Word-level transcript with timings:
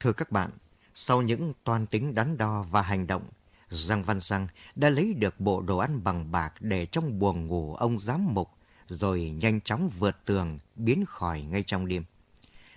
Thưa 0.00 0.12
các 0.12 0.32
bạn, 0.32 0.50
sau 0.94 1.22
những 1.22 1.52
toan 1.64 1.86
tính 1.86 2.14
đắn 2.14 2.38
đo 2.38 2.62
và 2.62 2.82
hành 2.82 3.06
động, 3.06 3.28
Giang 3.68 4.02
Văn 4.02 4.20
Giang 4.20 4.48
đã 4.74 4.90
lấy 4.90 5.14
được 5.14 5.40
bộ 5.40 5.60
đồ 5.60 5.78
ăn 5.78 6.04
bằng 6.04 6.32
bạc 6.32 6.54
để 6.60 6.86
trong 6.86 7.18
buồng 7.18 7.46
ngủ 7.46 7.74
ông 7.74 7.98
giám 7.98 8.34
mục, 8.34 8.50
rồi 8.88 9.20
nhanh 9.20 9.60
chóng 9.60 9.88
vượt 9.88 10.16
tường, 10.24 10.58
biến 10.76 11.04
khỏi 11.04 11.42
ngay 11.42 11.62
trong 11.62 11.88
đêm. 11.88 12.04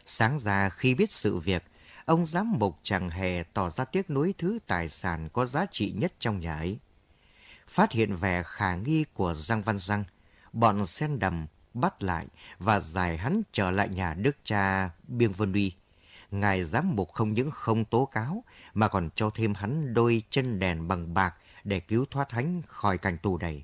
Sáng 0.05 0.39
ra 0.39 0.69
khi 0.69 0.95
biết 0.95 1.11
sự 1.11 1.37
việc, 1.37 1.63
ông 2.05 2.25
giám 2.25 2.51
mục 2.51 2.79
chẳng 2.83 3.09
hề 3.09 3.43
tỏ 3.53 3.69
ra 3.69 3.85
tiếc 3.85 4.09
nuối 4.09 4.33
thứ 4.37 4.59
tài 4.67 4.89
sản 4.89 5.29
có 5.33 5.45
giá 5.45 5.65
trị 5.71 5.93
nhất 5.97 6.13
trong 6.19 6.39
nhà 6.39 6.57
ấy. 6.57 6.79
Phát 7.67 7.91
hiện 7.91 8.15
vẻ 8.15 8.43
khả 8.45 8.75
nghi 8.75 9.05
của 9.13 9.33
Giang 9.33 9.61
Văn 9.61 9.79
Giang, 9.79 10.03
bọn 10.53 10.85
sen 10.85 11.19
đầm 11.19 11.47
bắt 11.73 12.03
lại 12.03 12.27
và 12.59 12.79
giải 12.79 13.17
hắn 13.17 13.41
trở 13.51 13.71
lại 13.71 13.89
nhà 13.89 14.13
đức 14.13 14.37
cha 14.43 14.89
Biên 15.07 15.31
Vân 15.31 15.53
Uy. 15.53 15.75
Ngài 16.33 16.63
giám 16.63 16.95
mục 16.95 17.13
không 17.13 17.33
những 17.33 17.51
không 17.51 17.85
tố 17.85 18.05
cáo 18.05 18.43
mà 18.73 18.87
còn 18.87 19.09
cho 19.15 19.29
thêm 19.29 19.53
hắn 19.53 19.93
đôi 19.93 20.23
chân 20.29 20.59
đèn 20.59 20.87
bằng 20.87 21.13
bạc 21.13 21.35
để 21.63 21.79
cứu 21.79 22.05
thoát 22.11 22.31
hắn 22.31 22.61
khỏi 22.67 22.97
cảnh 22.97 23.17
tù 23.17 23.37
đầy. 23.37 23.63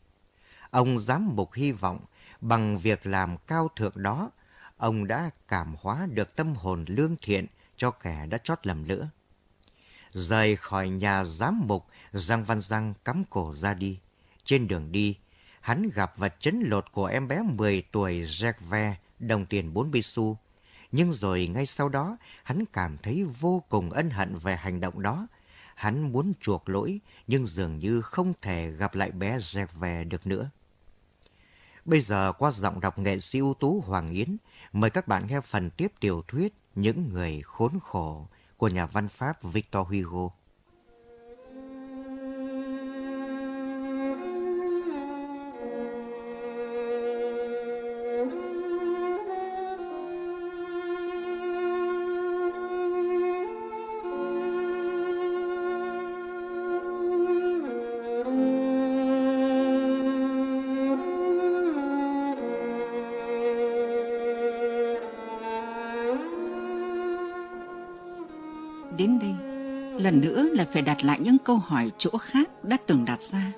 Ông 0.69 0.97
giám 0.97 1.35
mục 1.35 1.53
hy 1.53 1.71
vọng 1.71 2.05
bằng 2.41 2.77
việc 2.77 3.05
làm 3.05 3.37
cao 3.37 3.67
thượng 3.75 4.03
đó, 4.03 4.31
ông 4.77 5.07
đã 5.07 5.29
cảm 5.47 5.75
hóa 5.79 6.07
được 6.13 6.35
tâm 6.35 6.55
hồn 6.55 6.85
lương 6.87 7.15
thiện 7.21 7.45
cho 7.77 7.91
kẻ 7.91 8.25
đã 8.29 8.37
chót 8.37 8.67
lầm 8.67 8.83
lỡ. 8.83 9.07
Rời 10.11 10.55
khỏi 10.55 10.89
nhà 10.89 11.23
giám 11.23 11.61
mục, 11.67 11.85
Giang 12.11 12.43
Văn 12.43 12.59
Giang 12.61 12.93
cắm 13.05 13.23
cổ 13.29 13.53
ra 13.53 13.73
đi. 13.73 13.99
Trên 14.43 14.67
đường 14.67 14.91
đi, 14.91 15.17
hắn 15.61 15.89
gặp 15.93 16.17
vật 16.17 16.35
chấn 16.39 16.63
lột 16.65 16.91
của 16.91 17.05
em 17.05 17.27
bé 17.27 17.41
10 17.41 17.83
tuổi 17.91 18.23
Jacques 18.23 18.93
đồng 19.19 19.45
tiền 19.45 19.73
40 19.73 20.01
xu. 20.01 20.37
Nhưng 20.91 21.11
rồi 21.11 21.47
ngay 21.47 21.65
sau 21.65 21.89
đó, 21.89 22.17
hắn 22.43 22.65
cảm 22.73 22.97
thấy 22.97 23.23
vô 23.23 23.63
cùng 23.69 23.89
ân 23.89 24.09
hận 24.09 24.37
về 24.37 24.55
hành 24.55 24.79
động 24.79 25.01
đó. 25.01 25.27
Hắn 25.75 26.11
muốn 26.11 26.33
chuộc 26.41 26.69
lỗi, 26.69 26.99
nhưng 27.27 27.45
dường 27.45 27.79
như 27.79 28.01
không 28.01 28.33
thể 28.41 28.71
gặp 28.71 28.95
lại 28.95 29.11
bé 29.11 29.37
Jacques 29.37 30.09
được 30.09 30.27
nữa. 30.27 30.49
Bây 31.85 32.01
giờ 32.01 32.33
qua 32.37 32.51
giọng 32.51 32.79
đọc 32.79 32.99
nghệ 32.99 33.19
sĩ 33.19 33.39
ưu 33.39 33.53
tú 33.53 33.83
Hoàng 33.87 34.09
Yến, 34.09 34.37
mời 34.73 34.89
các 34.89 35.07
bạn 35.07 35.27
nghe 35.27 35.41
phần 35.41 35.69
tiếp 35.69 35.91
tiểu 35.99 36.23
thuyết 36.27 36.53
Những 36.75 37.09
người 37.09 37.41
khốn 37.41 37.79
khổ 37.79 38.27
của 38.57 38.67
nhà 38.67 38.85
văn 38.85 39.07
Pháp 39.07 39.43
Victor 39.43 39.87
Hugo. 39.87 40.38
Đến 68.99 69.19
đây, 69.19 69.33
lần 70.01 70.21
nữa 70.21 70.49
là 70.51 70.65
phải 70.71 70.81
đặt 70.81 71.05
lại 71.05 71.19
những 71.19 71.37
câu 71.37 71.57
hỏi 71.57 71.91
chỗ 71.97 72.17
khác 72.17 72.63
đã 72.63 72.77
từng 72.87 73.05
đặt 73.05 73.21
ra. 73.21 73.53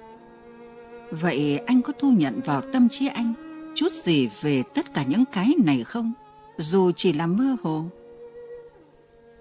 Vậy 1.11 1.58
anh 1.58 1.82
có 1.82 1.93
thu 1.99 2.11
nhận 2.11 2.39
vào 2.45 2.61
tâm 2.73 2.89
trí 2.89 3.08
anh 3.08 3.33
chút 3.76 3.92
gì 3.92 4.30
về 4.42 4.64
tất 4.76 4.93
cả 4.93 5.04
những 5.04 5.23
cái 5.32 5.54
này 5.65 5.83
không? 5.83 6.14
Dù 6.58 6.92
chỉ 6.92 7.14
là 7.14 7.27
mơ 7.27 7.55
hồ. 7.61 7.86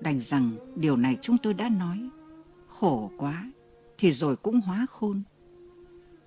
Đành 0.01 0.21
rằng 0.21 0.51
điều 0.77 0.97
này 0.97 1.17
chúng 1.21 1.39
tôi 1.39 1.55
đã 1.55 1.69
nói. 1.69 2.09
Khổ 2.69 3.11
quá, 3.17 3.51
thì 3.99 4.13
rồi 4.13 4.37
cũng 4.37 4.61
hóa 4.61 4.87
khôn. 4.91 5.23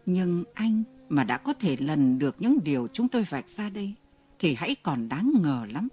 Nhưng 0.06 0.44
anh 0.54 0.84
mà 1.10 1.24
đã 1.24 1.38
có 1.38 1.54
thể 1.54 1.78
lần 1.80 2.20
được 2.20 2.36
những 2.40 2.60
điều 2.64 2.88
chúng 2.94 3.08
tôi 3.08 3.26
vạch 3.30 3.50
ra 3.50 3.70
đây, 3.70 3.94
thì 4.40 4.54
hãy 4.54 4.76
còn 4.84 5.10
đáng 5.10 5.34
ngờ 5.42 5.66
lắm. 5.72 5.88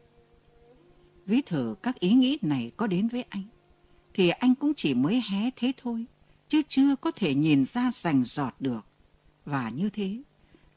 Ví 1.27 1.43
thử 1.43 1.75
các 1.83 2.01
ý 2.01 2.13
nghĩ 2.13 2.39
này 2.43 2.73
có 2.77 2.87
đến 2.87 3.09
với 3.09 3.25
anh 3.29 3.43
thì 4.15 4.29
anh 4.29 4.55
cũng 4.55 4.75
chỉ 4.75 4.95
mới 4.95 5.23
hé 5.29 5.51
thế 5.57 5.73
thôi, 5.77 6.05
chứ 6.49 6.63
chưa 6.69 6.97
có 6.97 7.11
thể 7.11 7.35
nhìn 7.35 7.65
ra 7.73 7.91
rành 7.91 8.25
giọt 8.25 8.55
được. 8.61 8.87
Và 9.45 9.69
như 9.69 9.91
thế, 9.91 10.23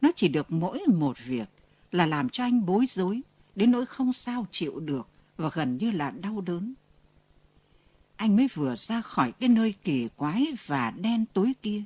nó 0.01 0.11
chỉ 0.16 0.27
được 0.27 0.51
mỗi 0.51 0.79
một 0.88 1.17
việc 1.25 1.49
là 1.91 2.05
làm 2.05 2.29
cho 2.29 2.44
anh 2.44 2.66
bối 2.66 2.85
rối, 2.85 3.21
đến 3.55 3.71
nỗi 3.71 3.85
không 3.85 4.13
sao 4.13 4.47
chịu 4.51 4.79
được 4.79 5.07
và 5.38 5.49
gần 5.53 5.77
như 5.77 5.91
là 5.91 6.11
đau 6.11 6.41
đớn. 6.41 6.73
Anh 8.16 8.35
mới 8.35 8.47
vừa 8.53 8.75
ra 8.75 9.01
khỏi 9.01 9.31
cái 9.31 9.50
nơi 9.50 9.73
kỳ 9.83 10.07
quái 10.15 10.47
và 10.65 10.91
đen 10.91 11.25
tối 11.33 11.53
kia, 11.61 11.83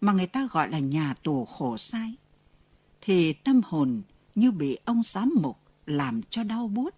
mà 0.00 0.12
người 0.12 0.26
ta 0.26 0.48
gọi 0.52 0.70
là 0.70 0.78
nhà 0.78 1.14
tù 1.22 1.44
khổ 1.44 1.78
sai, 1.78 2.14
thì 3.00 3.32
tâm 3.32 3.60
hồn 3.64 4.02
như 4.34 4.50
bị 4.50 4.78
ông 4.84 5.02
giám 5.04 5.34
mục 5.42 5.58
làm 5.86 6.20
cho 6.30 6.44
đau 6.44 6.68
buốt, 6.68 6.94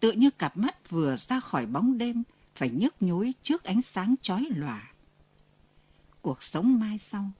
tự 0.00 0.12
như 0.12 0.30
cặp 0.30 0.56
mắt 0.56 0.90
vừa 0.90 1.16
ra 1.16 1.40
khỏi 1.40 1.66
bóng 1.66 1.98
đêm 1.98 2.22
phải 2.60 2.70
nhức 2.70 2.94
nhối 3.02 3.34
trước 3.42 3.64
ánh 3.64 3.82
sáng 3.82 4.14
chói 4.22 4.46
lòa. 4.50 4.92
Cuộc 6.22 6.42
sống 6.42 6.80
mai 6.80 6.98
sau, 6.98 7.30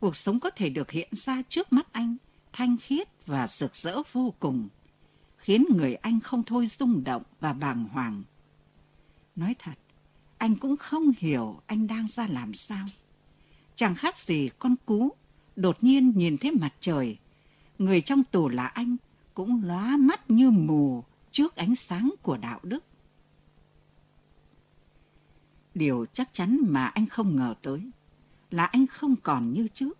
cuộc 0.00 0.16
sống 0.16 0.40
có 0.40 0.50
thể 0.50 0.70
được 0.70 0.90
hiện 0.90 1.08
ra 1.12 1.42
trước 1.48 1.72
mắt 1.72 1.92
anh, 1.92 2.16
thanh 2.52 2.76
khiết 2.80 3.08
và 3.26 3.46
rực 3.46 3.76
rỡ 3.76 4.02
vô 4.12 4.34
cùng, 4.38 4.68
khiến 5.36 5.64
người 5.76 5.94
anh 5.94 6.20
không 6.20 6.42
thôi 6.42 6.66
rung 6.78 7.04
động 7.04 7.22
và 7.40 7.52
bàng 7.52 7.84
hoàng. 7.84 8.22
Nói 9.36 9.54
thật, 9.58 9.78
anh 10.38 10.56
cũng 10.56 10.76
không 10.76 11.12
hiểu 11.18 11.60
anh 11.66 11.86
đang 11.86 12.08
ra 12.08 12.26
làm 12.26 12.54
sao. 12.54 12.86
Chẳng 13.74 13.94
khác 13.94 14.18
gì 14.18 14.50
con 14.58 14.74
cú, 14.86 15.12
đột 15.56 15.84
nhiên 15.84 16.12
nhìn 16.16 16.38
thấy 16.38 16.50
mặt 16.50 16.74
trời. 16.80 17.18
Người 17.78 18.00
trong 18.00 18.24
tù 18.24 18.48
là 18.48 18.66
anh, 18.66 18.96
cũng 19.34 19.62
lóa 19.64 19.96
mắt 19.96 20.30
như 20.30 20.50
mù 20.50 21.04
trước 21.30 21.56
ánh 21.56 21.74
sáng 21.74 22.14
của 22.22 22.36
đạo 22.36 22.60
đức. 22.62 22.84
Điều 25.74 26.06
chắc 26.12 26.32
chắn 26.32 26.58
mà 26.62 26.86
anh 26.86 27.06
không 27.06 27.36
ngờ 27.36 27.54
tới 27.62 27.90
là 28.50 28.64
anh 28.64 28.86
không 28.86 29.16
còn 29.16 29.52
như 29.52 29.68
trước. 29.68 29.98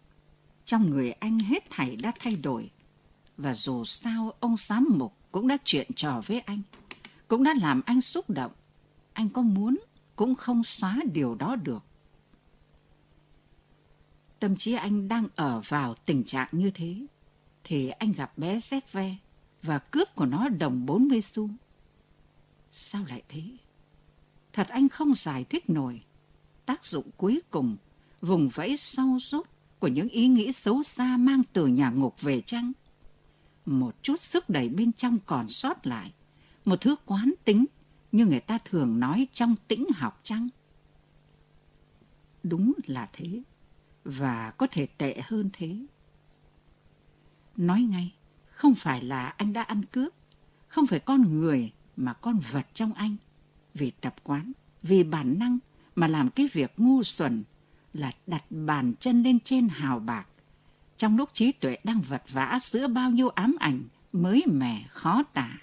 Trong 0.65 0.91
người 0.91 1.13
anh 1.13 1.39
hết 1.39 1.71
thảy 1.71 1.97
đã 1.97 2.13
thay 2.21 2.37
đổi. 2.37 2.71
Và 3.37 3.55
dù 3.55 3.85
sao, 3.85 4.33
ông 4.41 4.57
giám 4.59 4.87
mục 4.91 5.17
cũng 5.33 5.49
đã 5.49 5.57
chuyện 5.65 5.91
trò 5.97 6.23
với 6.27 6.41
anh. 6.41 6.63
Cũng 7.29 7.45
đã 7.45 7.55
làm 7.61 7.83
anh 7.87 8.01
xúc 8.01 8.31
động. 8.31 8.53
Anh 9.13 9.29
có 9.29 9.43
muốn 9.43 9.81
cũng 10.17 10.35
không 10.35 10.65
xóa 10.65 10.99
điều 11.13 11.35
đó 11.35 11.57
được. 11.57 11.85
Tâm 14.39 14.57
trí 14.57 14.73
anh 14.73 15.09
đang 15.09 15.27
ở 15.35 15.63
vào 15.69 15.95
tình 15.95 16.25
trạng 16.25 16.49
như 16.53 16.71
thế. 16.75 17.07
Thì 17.65 17.89
anh 17.89 18.13
gặp 18.13 18.39
bé 18.39 18.61
xét 18.61 18.93
ve 18.93 19.17
và 19.63 19.79
cướp 19.79 20.15
của 20.15 20.27
nó 20.27 20.49
đồng 20.49 20.87
40 20.87 21.21
xu. 21.21 21.51
Sao 22.71 23.05
lại 23.09 23.23
thế? 23.29 23.43
Thật 24.55 24.69
anh 24.69 24.89
không 24.89 25.15
giải 25.15 25.45
thích 25.45 25.71
nổi. 25.71 26.01
Tác 26.67 26.85
dụng 26.85 27.11
cuối 27.17 27.43
cùng, 27.51 27.77
vùng 28.21 28.49
vẫy 28.49 28.77
sau 28.77 29.19
rút 29.21 29.49
của 29.79 29.89
những 29.89 30.09
ý 30.09 30.29
nghĩ 30.29 30.53
xấu 30.53 30.83
xa 30.83 31.17
mang 31.17 31.43
từ 31.53 31.67
nhà 31.67 31.91
ngục 31.91 32.21
về 32.21 32.41
chăng? 32.41 32.73
Một 33.67 33.95
chút 34.03 34.21
sức 34.21 34.49
đẩy 34.49 34.69
bên 34.69 34.93
trong 34.93 35.19
còn 35.27 35.49
sót 35.49 35.87
lại. 35.87 36.13
Một 36.65 36.81
thứ 36.81 36.97
quán 37.07 37.35
tính 37.45 37.65
như 38.13 38.27
người 38.27 38.41
ta 38.41 38.59
thường 38.65 39.01
nói 39.01 39.27
trong 39.33 39.55
tĩnh 39.69 39.87
học 39.97 40.21
chăng? 40.23 40.49
Đúng 42.43 42.73
là 42.87 43.09
thế. 43.13 43.43
Và 44.05 44.51
có 44.51 44.67
thể 44.71 44.87
tệ 44.87 45.21
hơn 45.25 45.51
thế. 45.53 45.77
Nói 47.57 47.83
ngay, 47.83 48.15
không 48.51 48.75
phải 48.75 49.03
là 49.03 49.27
anh 49.27 49.53
đã 49.53 49.63
ăn 49.63 49.83
cướp. 49.85 50.15
Không 50.69 50.87
phải 50.87 51.01
con 51.01 51.41
người 51.41 51.73
mà 51.97 52.13
con 52.13 52.41
vật 52.53 52.67
trong 52.73 52.93
anh 52.93 53.17
vì 53.75 53.91
tập 53.91 54.15
quán, 54.23 54.53
vì 54.83 55.05
bản 55.05 55.39
năng 55.39 55.59
mà 55.95 56.07
làm 56.07 56.31
cái 56.31 56.49
việc 56.53 56.73
ngu 56.77 57.03
xuẩn 57.03 57.45
là 57.93 58.13
đặt 58.27 58.45
bàn 58.51 58.93
chân 59.01 59.23
lên 59.23 59.41
trên 59.41 59.69
hào 59.69 59.99
bạc. 59.99 60.27
Trong 60.97 61.17
lúc 61.17 61.31
trí 61.33 61.53
tuệ 61.53 61.77
đang 61.85 62.01
vật 62.01 62.23
vã 62.29 62.59
giữa 62.63 62.89
bao 62.89 63.11
nhiêu 63.11 63.29
ám 63.29 63.57
ảnh 63.61 63.83
mới 64.13 64.45
mẻ 64.47 64.85
khó 64.89 65.23
tả. 65.23 65.59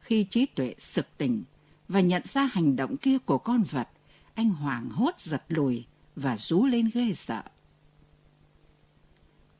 Khi 0.00 0.26
trí 0.30 0.46
tuệ 0.46 0.74
sực 0.78 1.06
tỉnh 1.18 1.42
và 1.88 2.00
nhận 2.00 2.22
ra 2.24 2.44
hành 2.52 2.76
động 2.76 2.96
kia 2.96 3.18
của 3.18 3.38
con 3.38 3.62
vật, 3.62 3.88
anh 4.34 4.50
hoảng 4.50 4.90
hốt 4.90 5.18
giật 5.18 5.44
lùi 5.48 5.84
và 6.16 6.36
rú 6.36 6.66
lên 6.66 6.90
ghê 6.94 7.12
sợ. 7.14 7.42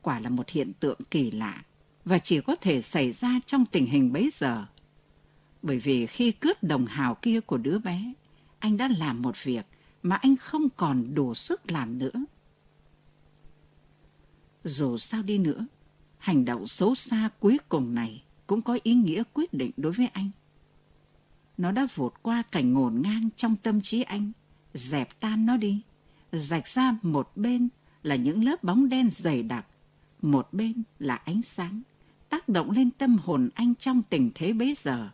Quả 0.01 0.19
là 0.19 0.29
một 0.29 0.49
hiện 0.49 0.73
tượng 0.79 0.99
kỳ 1.11 1.31
lạ 1.31 1.63
và 2.05 2.19
chỉ 2.19 2.41
có 2.41 2.55
thể 2.55 2.81
xảy 2.81 3.11
ra 3.11 3.39
trong 3.45 3.65
tình 3.65 3.85
hình 3.85 4.13
bấy 4.13 4.29
giờ 4.33 4.65
bởi 5.61 5.79
vì 5.79 6.05
khi 6.05 6.31
cướp 6.31 6.63
đồng 6.63 6.85
hào 6.85 7.15
kia 7.15 7.39
của 7.39 7.57
đứa 7.57 7.79
bé, 7.79 8.13
anh 8.59 8.77
đã 8.77 8.87
làm 8.97 9.21
một 9.21 9.35
việc 9.43 9.65
mà 10.03 10.15
anh 10.15 10.35
không 10.35 10.69
còn 10.69 11.13
đủ 11.13 11.35
sức 11.35 11.71
làm 11.71 11.97
nữa. 11.97 12.25
Dù 14.63 14.97
sao 14.97 15.23
đi 15.23 15.37
nữa, 15.37 15.65
hành 16.17 16.45
động 16.45 16.67
xấu 16.67 16.95
xa 16.95 17.29
cuối 17.39 17.57
cùng 17.69 17.95
này 17.95 18.23
cũng 18.47 18.61
có 18.61 18.79
ý 18.83 18.93
nghĩa 18.93 19.23
quyết 19.33 19.53
định 19.53 19.71
đối 19.77 19.91
với 19.91 20.07
anh. 20.07 20.29
Nó 21.57 21.71
đã 21.71 21.87
vụt 21.95 22.13
qua 22.21 22.43
cảnh 22.51 22.73
ngổn 22.73 23.01
ngang 23.01 23.29
trong 23.35 23.55
tâm 23.55 23.81
trí 23.81 24.01
anh, 24.01 24.31
dẹp 24.73 25.19
tan 25.19 25.45
nó 25.45 25.57
đi, 25.57 25.81
rạch 26.31 26.67
ra 26.67 26.97
một 27.01 27.31
bên 27.35 27.69
là 28.03 28.15
những 28.15 28.43
lớp 28.43 28.63
bóng 28.63 28.89
đen 28.89 29.09
dày 29.11 29.43
đặc, 29.43 29.65
một 30.21 30.47
bên 30.51 30.83
là 30.99 31.15
ánh 31.15 31.41
sáng, 31.41 31.81
tác 32.29 32.49
động 32.49 32.71
lên 32.71 32.91
tâm 32.91 33.17
hồn 33.17 33.49
anh 33.53 33.75
trong 33.75 34.03
tình 34.03 34.31
thế 34.35 34.53
bấy 34.53 34.77
giờ. 34.83 35.09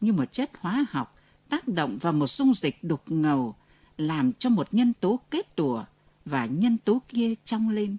Như 0.00 0.12
một 0.12 0.32
chất 0.32 0.50
hóa 0.60 0.86
học 0.90 1.14
tác 1.48 1.68
động 1.68 1.98
vào 1.98 2.12
một 2.12 2.26
dung 2.26 2.54
dịch 2.54 2.84
đục 2.84 3.02
ngầu, 3.06 3.54
làm 3.96 4.32
cho 4.32 4.50
một 4.50 4.74
nhân 4.74 4.92
tố 4.92 5.20
kết 5.30 5.56
tủa 5.56 5.84
và 6.24 6.46
nhân 6.46 6.78
tố 6.78 7.02
kia 7.08 7.34
trong 7.44 7.70
lên. 7.70 7.96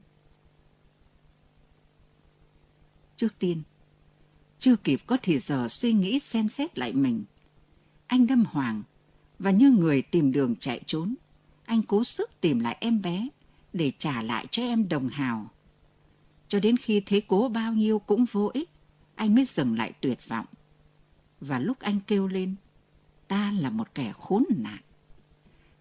Trước 3.15 3.39
tiên, 3.39 3.61
chưa 4.59 4.75
kịp 4.75 5.01
có 5.05 5.17
thì 5.21 5.39
giờ 5.39 5.67
suy 5.69 5.93
nghĩ 5.93 6.19
xem 6.19 6.49
xét 6.49 6.77
lại 6.79 6.93
mình. 6.93 7.23
Anh 8.07 8.27
đâm 8.27 8.43
hoàng 8.45 8.83
và 9.39 9.51
như 9.51 9.71
người 9.71 10.01
tìm 10.01 10.31
đường 10.31 10.55
chạy 10.55 10.81
trốn, 10.85 11.15
anh 11.65 11.83
cố 11.83 12.03
sức 12.03 12.29
tìm 12.41 12.59
lại 12.59 12.77
em 12.79 13.01
bé 13.01 13.27
để 13.73 13.91
trả 13.97 14.21
lại 14.21 14.45
cho 14.51 14.63
em 14.63 14.89
đồng 14.89 15.09
hào. 15.09 15.49
Cho 16.47 16.59
đến 16.59 16.77
khi 16.77 17.01
thế 17.05 17.21
cố 17.27 17.49
bao 17.49 17.73
nhiêu 17.73 17.99
cũng 17.99 18.25
vô 18.31 18.51
ích, 18.53 18.69
anh 19.15 19.35
mới 19.35 19.45
dừng 19.45 19.77
lại 19.77 19.93
tuyệt 20.01 20.19
vọng. 20.27 20.45
Và 21.41 21.59
lúc 21.59 21.79
anh 21.79 21.99
kêu 22.07 22.27
lên, 22.27 22.55
ta 23.27 23.51
là 23.51 23.69
một 23.69 23.95
kẻ 23.95 24.13
khốn 24.15 24.43
nạn, 24.57 24.81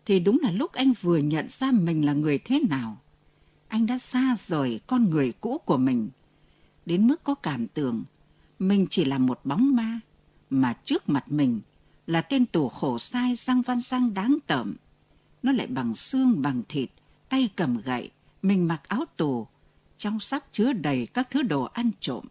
thì 0.05 0.21
đúng 0.21 0.39
là 0.43 0.51
lúc 0.51 0.73
anh 0.73 0.93
vừa 1.01 1.19
nhận 1.19 1.47
ra 1.49 1.71
mình 1.73 2.07
là 2.07 2.13
người 2.13 2.39
thế 2.39 2.61
nào. 2.71 2.99
Anh 3.69 3.87
đã 3.87 3.99
xa 3.99 4.37
rời 4.47 4.81
con 4.87 5.11
người 5.11 5.33
cũ 5.41 5.59
của 5.59 5.77
mình, 5.77 6.09
đến 6.87 7.07
mức 7.07 7.25
có 7.25 7.35
cảm 7.35 7.67
tưởng 7.67 8.05
mình 8.59 8.87
chỉ 8.91 9.05
là 9.05 9.19
một 9.19 9.41
bóng 9.45 9.77
ma, 9.77 10.01
mà 10.51 10.73
trước 10.85 11.09
mặt 11.09 11.25
mình 11.33 11.61
là 12.07 12.21
tên 12.21 12.47
tù 12.47 12.69
khổ 12.69 12.99
sai 12.99 13.37
răng 13.37 13.63
văn 13.63 13.81
răng 13.81 14.15
đáng 14.15 14.37
tởm. 14.47 14.77
Nó 15.43 15.53
lại 15.53 15.67
bằng 15.67 15.95
xương 15.95 16.43
bằng 16.43 16.63
thịt, 16.69 16.91
tay 17.29 17.51
cầm 17.57 17.81
gậy, 17.85 18.11
mình 18.43 18.69
mặc 18.69 18.89
áo 18.89 19.05
tù, 19.17 19.47
trong 19.97 20.21
sắc 20.21 20.45
chứa 20.53 20.73
đầy 20.73 21.07
các 21.07 21.29
thứ 21.31 21.43
đồ 21.43 21.65
ăn 21.65 21.91
trộm, 22.01 22.25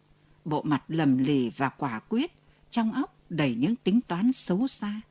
bộ 0.46 0.62
mặt 0.62 0.84
lầm 0.88 1.18
lì 1.18 1.50
và 1.50 1.70
quả 1.70 2.00
quyết, 2.00 2.32
trong 2.70 2.92
óc 2.92 3.16
đầy 3.30 3.56
những 3.56 3.76
tính 3.76 4.02
toán 4.08 4.34
xấu 4.34 4.68
xa. 4.68 5.02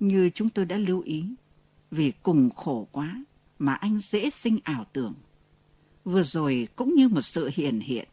Như 0.00 0.30
chúng 0.34 0.50
tôi 0.50 0.64
đã 0.64 0.76
lưu 0.76 1.00
ý, 1.00 1.34
vì 1.90 2.12
cùng 2.22 2.50
khổ 2.50 2.88
quá 2.92 3.24
mà 3.58 3.74
anh 3.74 3.98
dễ 3.98 4.30
sinh 4.30 4.58
ảo 4.64 4.86
tưởng. 4.92 5.14
Vừa 6.04 6.22
rồi 6.22 6.68
cũng 6.76 6.94
như 6.94 7.08
một 7.08 7.22
sự 7.22 7.50
hiện 7.54 7.80
hiện. 7.80 8.08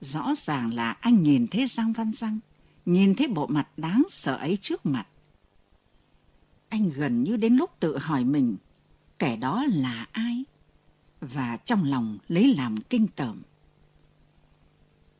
Rõ 0.00 0.34
ràng 0.36 0.74
là 0.74 0.90
anh 0.90 1.22
nhìn 1.22 1.46
thấy 1.46 1.66
Giang 1.66 1.92
Văn 1.92 2.12
Giang, 2.12 2.38
nhìn 2.86 3.14
thấy 3.14 3.28
bộ 3.28 3.46
mặt 3.46 3.68
đáng 3.76 4.02
sợ 4.08 4.36
ấy 4.36 4.58
trước 4.60 4.86
mặt. 4.86 5.06
Anh 6.68 6.90
gần 6.90 7.24
như 7.24 7.36
đến 7.36 7.56
lúc 7.56 7.70
tự 7.80 7.98
hỏi 7.98 8.24
mình, 8.24 8.56
kẻ 9.18 9.36
đó 9.36 9.64
là 9.68 10.06
ai? 10.12 10.44
Và 11.20 11.56
trong 11.56 11.84
lòng 11.84 12.18
lấy 12.28 12.54
làm 12.54 12.80
kinh 12.80 13.06
tởm. 13.16 13.42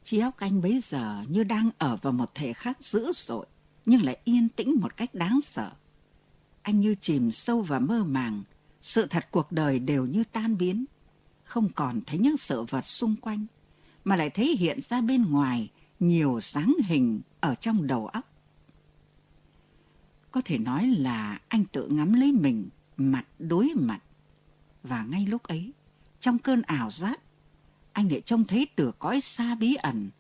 Trí 0.05 0.19
óc 0.19 0.37
anh 0.37 0.63
bấy 0.63 0.83
giờ 0.91 1.25
như 1.29 1.45
đang 1.45 1.71
ở 1.79 1.97
vào 2.03 2.13
một 2.13 2.35
thể 2.35 2.53
khác 2.53 2.79
dữ 2.81 3.13
dội, 3.15 3.47
nhưng 3.87 4.03
lại 4.03 4.19
yên 4.25 4.49
tĩnh 4.49 4.81
một 4.81 4.97
cách 4.97 5.15
đáng 5.15 5.41
sợ. 5.41 5.71
Anh 6.63 6.81
như 6.81 6.95
chìm 7.01 7.31
sâu 7.31 7.63
vào 7.63 7.81
mơ 7.81 8.05
màng, 8.05 8.43
sự 8.83 9.07
thật 9.07 9.27
cuộc 9.31 9.53
đời 9.53 9.79
đều 9.79 10.07
như 10.07 10.25
tan 10.25 10.59
biến, 10.59 10.85
không 11.45 11.69
còn 11.75 12.01
thấy 12.07 12.19
những 12.19 12.37
sự 12.37 12.63
vật 12.63 12.87
xung 12.87 13.17
quanh, 13.17 13.47
mà 14.05 14.17
lại 14.17 14.31
thấy 14.31 14.57
hiện 14.57 14.81
ra 14.89 15.01
bên 15.01 15.31
ngoài 15.31 15.71
nhiều 16.01 16.41
sáng 16.41 16.75
hình 16.85 17.21
ở 17.41 17.55
trong 17.55 17.87
đầu 17.87 18.07
óc. 18.07 18.33
Có 20.31 20.43
thể 20.45 20.59
nói 20.59 20.87
là 20.87 21.39
anh 21.49 21.65
tự 21.65 21.89
ngắm 21.89 22.13
lấy 22.13 22.33
mình 22.33 22.69
mặt 22.97 23.25
đối 23.39 23.73
mặt. 23.77 24.01
Và 24.83 25.05
ngay 25.05 25.27
lúc 25.27 25.43
ấy, 25.43 25.73
trong 26.21 26.39
cơn 26.39 26.63
ảo 26.63 26.91
giác, 26.91 27.21
anh 27.95 28.09
lại 28.09 28.21
trông 28.21 28.45
thấy 28.45 28.69
từ 28.77 28.93
cõi 28.99 29.21
xa 29.21 29.55
bí 29.55 29.75
ẩn 29.75 30.11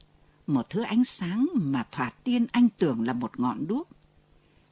một 0.46 0.70
thứ 0.70 0.82
ánh 0.82 1.04
sáng 1.04 1.46
mà 1.54 1.84
thoạt 1.92 2.24
tiên 2.24 2.46
anh 2.52 2.68
tưởng 2.78 3.06
là 3.06 3.12
một 3.12 3.40
ngọn 3.40 3.66
đuốc. 3.66 3.88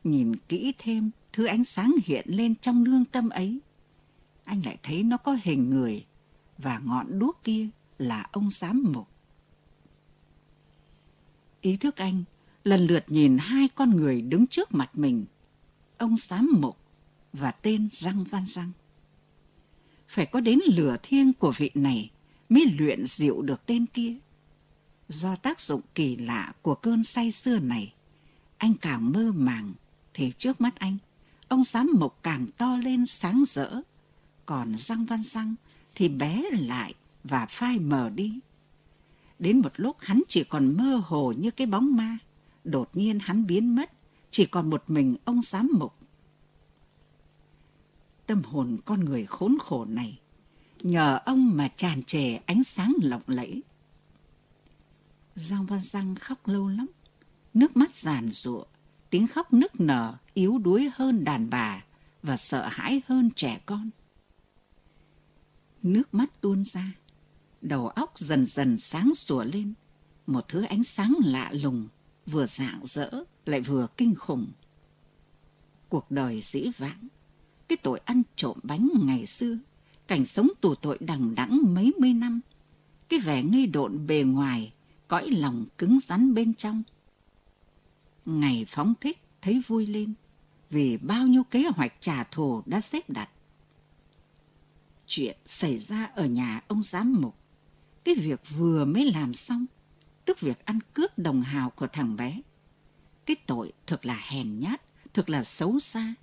Nhìn 0.05 0.37
kỹ 0.49 0.73
thêm 0.79 1.11
thứ 1.33 1.45
ánh 1.45 1.65
sáng 1.65 1.95
hiện 2.05 2.25
lên 2.29 2.55
trong 2.55 2.85
nương 2.85 3.05
tâm 3.05 3.29
ấy, 3.29 3.61
anh 4.45 4.63
lại 4.65 4.79
thấy 4.83 5.03
nó 5.03 5.17
có 5.17 5.39
hình 5.43 5.71
người 5.71 6.07
và 6.59 6.81
ngọn 6.85 7.19
đuốc 7.19 7.41
kia 7.45 7.69
là 7.99 8.27
ông 8.33 8.51
giám 8.51 8.85
mục. 8.93 9.09
Ý 11.61 11.77
thức 11.77 11.97
anh 11.97 12.25
lần 12.65 12.87
lượt 12.87 13.05
nhìn 13.09 13.39
hai 13.39 13.69
con 13.69 13.91
người 13.91 14.23
đứng 14.23 14.47
trước 14.47 14.75
mặt 14.75 14.91
mình, 14.99 15.25
ông 15.99 16.17
giám 16.19 16.51
mục 16.61 16.79
và 17.33 17.51
tên 17.51 17.89
Răng 17.91 18.25
Văn 18.25 18.45
Răng. 18.47 18.73
Phải 20.09 20.27
có 20.27 20.41
đến 20.41 20.59
lửa 20.67 20.97
thiêng 21.03 21.33
của 21.33 21.53
vị 21.57 21.71
này 21.75 22.11
mới 22.53 22.67
luyện 22.79 23.07
dịu 23.07 23.43
được 23.43 23.67
tên 23.67 23.87
kia. 23.87 24.15
Do 25.09 25.37
tác 25.37 25.61
dụng 25.61 25.81
kỳ 25.95 26.17
lạ 26.17 26.53
của 26.63 26.75
cơn 26.75 27.05
say 27.05 27.33
xưa 27.33 27.59
này, 27.59 27.95
anh 28.59 28.75
càng 28.81 29.13
mơ 29.13 29.33
màng, 29.35 29.73
thì 30.15 30.33
trước 30.39 30.61
mắt 30.61 30.77
anh, 30.77 30.97
ông 31.49 31.65
giám 31.65 31.91
mục 31.99 32.17
càng 32.23 32.47
to 32.59 32.77
lên 32.77 33.07
sáng 33.07 33.45
rỡ, 33.47 33.81
còn 34.47 34.77
răng 34.77 35.07
văn 35.07 35.23
răng 35.23 35.55
thì 35.95 36.09
bé 36.09 36.43
lại 36.53 36.95
và 37.25 37.47
phai 37.47 37.79
mờ 37.79 38.11
đi. 38.15 38.39
Đến 39.39 39.59
một 39.59 39.73
lúc 39.77 39.97
hắn 40.01 40.23
chỉ 40.29 40.45
còn 40.45 40.77
mơ 40.77 41.03
hồ 41.05 41.33
như 41.33 41.51
cái 41.51 41.67
bóng 41.67 41.97
ma, 41.97 42.19
đột 42.65 42.91
nhiên 42.93 43.19
hắn 43.23 43.47
biến 43.47 43.75
mất, 43.77 43.93
chỉ 44.31 44.47
còn 44.47 44.71
một 44.71 44.85
mình 44.89 45.17
ông 45.25 45.43
giám 45.43 45.71
mục. 45.79 45.95
Tâm 48.27 48.43
hồn 48.43 48.79
con 48.85 49.05
người 49.05 49.27
khốn 49.27 49.57
khổ 49.61 49.85
này, 49.85 50.19
nhờ 50.83 51.19
ông 51.25 51.57
mà 51.57 51.69
tràn 51.77 52.03
trề 52.03 52.37
ánh 52.37 52.65
sáng 52.65 52.95
lộng 53.03 53.23
lẫy. 53.27 53.63
Giang 55.35 55.67
Văn 55.67 55.81
Giang 55.81 56.15
khóc 56.15 56.49
lâu 56.49 56.69
lắm, 56.69 56.87
nước 57.55 57.77
mắt 57.77 57.95
giàn 57.95 58.31
rụa, 58.31 58.65
tiếng 59.11 59.27
khóc 59.27 59.53
nức 59.53 59.81
nở 59.81 60.17
yếu 60.35 60.59
đuối 60.59 60.91
hơn 60.95 61.25
đàn 61.25 61.51
bà 61.51 61.85
và 62.23 62.37
sợ 62.37 62.69
hãi 62.71 63.03
hơn 63.07 63.31
trẻ 63.37 63.61
con. 63.67 63.91
Nước 65.83 66.15
mắt 66.15 66.41
tuôn 66.41 66.65
ra, 66.65 66.93
đầu 67.61 67.89
óc 67.89 68.19
dần 68.19 68.47
dần 68.47 68.79
sáng 68.79 69.15
sủa 69.15 69.45
lên, 69.45 69.75
một 70.27 70.49
thứ 70.49 70.63
ánh 70.63 70.85
sáng 70.85 71.15
lạ 71.25 71.51
lùng, 71.53 71.89
vừa 72.27 72.47
rạng 72.47 72.81
rỡ 72.87 73.11
lại 73.47 73.61
vừa 73.61 73.87
kinh 73.97 74.15
khủng. 74.15 74.47
Cuộc 75.89 76.11
đời 76.11 76.41
dĩ 76.41 76.71
vãng, 76.79 77.09
cái 77.69 77.77
tội 77.83 78.01
ăn 78.05 78.23
trộm 78.37 78.59
bánh 78.63 78.89
ngày 79.03 79.27
xưa, 79.27 79.59
cảnh 80.13 80.27
sống 80.27 80.49
tù 80.61 80.75
tội 80.75 80.99
đằng 81.01 81.35
đẵng 81.35 81.61
mấy 81.75 81.93
mươi 81.99 82.13
năm, 82.15 82.41
cái 83.09 83.21
vẻ 83.21 83.43
ngây 83.43 83.67
độn 83.67 84.07
bề 84.07 84.23
ngoài 84.23 84.73
cõi 85.09 85.31
lòng 85.31 85.67
cứng 85.79 85.99
rắn 86.01 86.35
bên 86.35 86.55
trong. 86.55 86.83
Ngày 88.25 88.65
phóng 88.69 88.95
thích 89.01 89.23
thấy 89.43 89.63
vui 89.67 89.87
lên 89.87 90.15
vì 90.71 90.97
bao 90.97 91.27
nhiêu 91.27 91.45
kế 91.45 91.65
hoạch 91.75 91.93
trả 92.01 92.25
thù 92.25 92.63
đã 92.67 92.81
xếp 92.81 93.11
đặt. 93.11 93.29
Chuyện 95.07 95.37
xảy 95.47 95.79
ra 95.79 96.05
ở 96.15 96.27
nhà 96.27 96.61
ông 96.69 96.83
giám 96.83 97.21
mục, 97.21 97.37
cái 98.05 98.15
việc 98.15 98.41
vừa 98.57 98.85
mới 98.85 99.13
làm 99.13 99.35
xong, 99.35 99.67
tức 100.25 100.41
việc 100.41 100.65
ăn 100.65 100.79
cướp 100.95 101.19
đồng 101.19 101.43
hào 101.43 101.71
của 101.71 101.87
thằng 101.87 102.17
bé. 102.17 102.41
Cái 103.27 103.37
tội 103.47 103.73
thực 103.87 104.07
là 104.07 104.21
hèn 104.29 104.61
nhát, 104.61 104.83
thực 105.15 105.29
là 105.29 105.45
xấu 105.45 105.81
xa, 105.81 106.15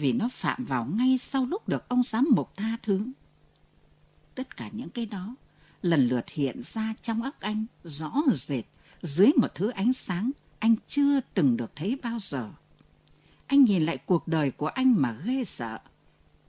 vì 0.00 0.12
nó 0.12 0.28
phạm 0.32 0.64
vào 0.64 0.84
ngay 0.84 1.18
sau 1.18 1.46
lúc 1.46 1.68
được 1.68 1.88
ông 1.88 2.02
giám 2.02 2.28
mục 2.30 2.56
tha 2.56 2.76
thứ. 2.82 3.06
Tất 4.34 4.56
cả 4.56 4.70
những 4.72 4.90
cái 4.90 5.06
đó 5.06 5.34
lần 5.82 6.08
lượt 6.08 6.28
hiện 6.28 6.62
ra 6.72 6.94
trong 7.02 7.22
óc 7.22 7.40
anh 7.40 7.66
rõ 7.84 8.12
rệt 8.32 8.64
dưới 9.02 9.32
một 9.36 9.54
thứ 9.54 9.68
ánh 9.68 9.92
sáng 9.92 10.30
anh 10.58 10.74
chưa 10.86 11.20
từng 11.34 11.56
được 11.56 11.76
thấy 11.76 11.98
bao 12.02 12.18
giờ. 12.18 12.50
Anh 13.46 13.64
nhìn 13.64 13.82
lại 13.82 13.98
cuộc 13.98 14.28
đời 14.28 14.50
của 14.50 14.66
anh 14.66 14.94
mà 14.96 15.12
ghê 15.24 15.44
sợ. 15.44 15.78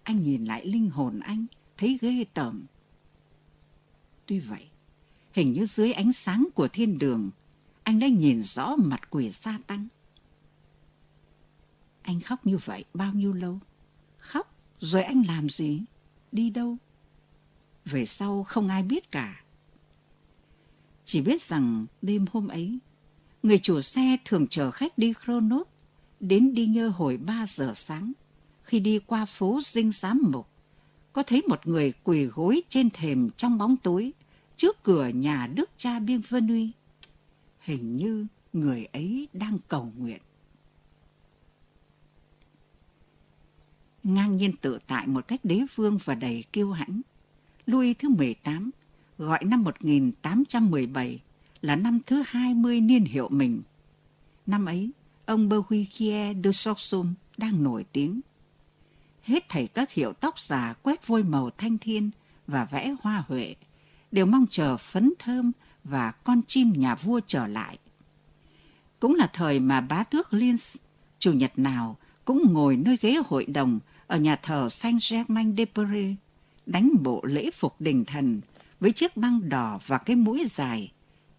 Anh 0.03 0.23
nhìn 0.23 0.45
lại 0.45 0.65
linh 0.65 0.89
hồn 0.89 1.19
anh, 1.19 1.45
thấy 1.77 1.97
ghê 2.01 2.25
tởm. 2.33 2.65
Tuy 4.25 4.39
vậy, 4.39 4.67
hình 5.33 5.53
như 5.53 5.65
dưới 5.65 5.93
ánh 5.93 6.13
sáng 6.13 6.47
của 6.55 6.67
thiên 6.67 6.99
đường, 6.99 7.31
anh 7.83 7.99
đã 7.99 8.07
nhìn 8.07 8.43
rõ 8.43 8.75
mặt 8.75 9.09
quỷ 9.09 9.31
sa 9.31 9.59
tăng. 9.67 9.87
Anh 12.01 12.19
khóc 12.19 12.45
như 12.45 12.57
vậy 12.65 12.85
bao 12.93 13.13
nhiêu 13.13 13.33
lâu? 13.33 13.59
Khóc 14.17 14.55
rồi 14.79 15.03
anh 15.03 15.23
làm 15.27 15.49
gì? 15.49 15.81
Đi 16.31 16.49
đâu? 16.49 16.77
về 17.85 18.05
sau 18.05 18.43
không 18.43 18.67
ai 18.67 18.83
biết 18.83 19.11
cả. 19.11 19.43
Chỉ 21.05 21.21
biết 21.21 21.41
rằng 21.41 21.85
đêm 22.01 22.25
hôm 22.31 22.47
ấy, 22.47 22.79
người 23.43 23.59
chủ 23.59 23.81
xe 23.81 24.17
thường 24.25 24.47
chở 24.47 24.71
khách 24.71 24.97
đi 24.97 25.13
Kronos 25.25 25.67
đến 26.19 26.53
đi 26.53 26.65
nhơ 26.65 26.89
hồi 26.89 27.17
3 27.17 27.45
giờ 27.47 27.73
sáng. 27.75 28.11
Khi 28.63 28.79
đi 28.79 28.99
qua 28.99 29.25
phố 29.25 29.59
Dinh 29.63 29.91
Giám 29.91 30.21
Mục, 30.31 30.47
có 31.13 31.23
thấy 31.23 31.41
một 31.47 31.67
người 31.67 31.93
quỳ 32.03 32.25
gối 32.25 32.61
trên 32.69 32.89
thềm 32.89 33.29
trong 33.37 33.57
bóng 33.57 33.77
tối 33.77 34.11
trước 34.55 34.83
cửa 34.83 35.07
nhà 35.07 35.47
đức 35.55 35.69
cha 35.77 35.99
Biên 35.99 36.21
Vân 36.29 36.47
Uy. 36.47 36.71
Hình 37.59 37.97
như 37.97 38.25
người 38.53 38.85
ấy 38.85 39.27
đang 39.33 39.57
cầu 39.67 39.91
nguyện. 39.97 40.21
Ngang 44.03 44.37
nhiên 44.37 44.55
tự 44.61 44.79
tại 44.87 45.07
một 45.07 45.27
cách 45.27 45.39
đế 45.43 45.61
vương 45.75 45.97
và 46.05 46.15
đầy 46.15 46.43
kiêu 46.53 46.71
hãnh, 46.71 47.01
Louis 47.65 47.97
thứ 47.99 48.09
18 48.09 48.71
gọi 49.17 49.39
năm 49.43 49.63
1817 49.63 51.19
là 51.61 51.75
năm 51.75 51.99
thứ 52.05 52.23
20 52.27 52.81
niên 52.81 53.05
hiệu 53.05 53.29
mình. 53.29 53.61
Năm 54.45 54.65
ấy, 54.65 54.91
ông 55.25 55.49
Berwikier 55.49 56.43
de 56.43 56.51
Sorsum 56.51 57.13
đang 57.37 57.63
nổi 57.63 57.85
tiếng. 57.91 58.21
Hết 59.23 59.49
thảy 59.49 59.67
các 59.67 59.91
hiệu 59.91 60.13
tóc 60.13 60.39
giả 60.39 60.73
quét 60.81 61.07
vôi 61.07 61.23
màu 61.23 61.49
thanh 61.57 61.77
thiên 61.77 62.09
và 62.47 62.65
vẽ 62.65 62.95
hoa 63.01 63.23
huệ 63.27 63.55
đều 64.11 64.25
mong 64.25 64.45
chờ 64.51 64.77
phấn 64.77 65.13
thơm 65.19 65.51
và 65.83 66.11
con 66.11 66.41
chim 66.47 66.73
nhà 66.75 66.95
vua 66.95 67.19
trở 67.27 67.47
lại. 67.47 67.77
Cũng 68.99 69.15
là 69.15 69.29
thời 69.33 69.59
mà 69.59 69.81
bá 69.81 70.03
tước 70.03 70.33
Linz, 70.33 70.75
chủ 71.19 71.33
nhật 71.33 71.59
nào 71.59 71.97
cũng 72.25 72.53
ngồi 72.53 72.77
nơi 72.77 72.97
ghế 73.01 73.17
hội 73.25 73.45
đồng 73.45 73.79
ở 74.11 74.17
nhà 74.17 74.35
thờ 74.35 74.67
Saint-Germain-des-Prés, 74.69 76.15
đánh 76.65 76.91
bộ 77.03 77.21
lễ 77.23 77.49
phục 77.51 77.81
đình 77.81 78.05
thần 78.05 78.41
với 78.79 78.91
chiếc 78.91 79.17
băng 79.17 79.49
đỏ 79.49 79.79
và 79.87 79.97
cái 79.97 80.15
mũi 80.15 80.45
dài 80.55 80.91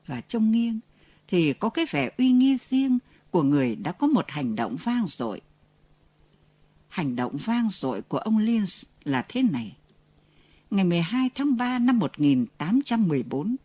và 0.07 0.21
trông 0.21 0.53
nghiêng 0.53 0.81
thì 1.29 1.53
có 1.53 1.69
cái 1.69 1.87
vẻ 1.91 2.11
uy 2.19 2.33
nghi 2.33 2.57
riêng 2.71 2.99
của 3.31 3.43
người 3.43 3.77
đã 3.77 3.93
có 3.93 4.07
một 4.07 4.25
hành 4.29 4.57
động 4.57 4.77
vang 4.85 5.07
dội. 5.07 5.41
Hành 6.89 7.17
động 7.17 7.37
vang 7.45 7.69
dội 7.71 8.03
của 8.03 8.19
ông 8.19 8.39
Linz 8.39 8.85
là 9.05 9.25
thế 9.29 9.43
này. 9.43 9.77
Ngày 10.71 10.85
12 10.85 11.31
tháng 11.35 11.57
3 11.57 11.79
năm 11.79 11.99
1814, 11.99 13.57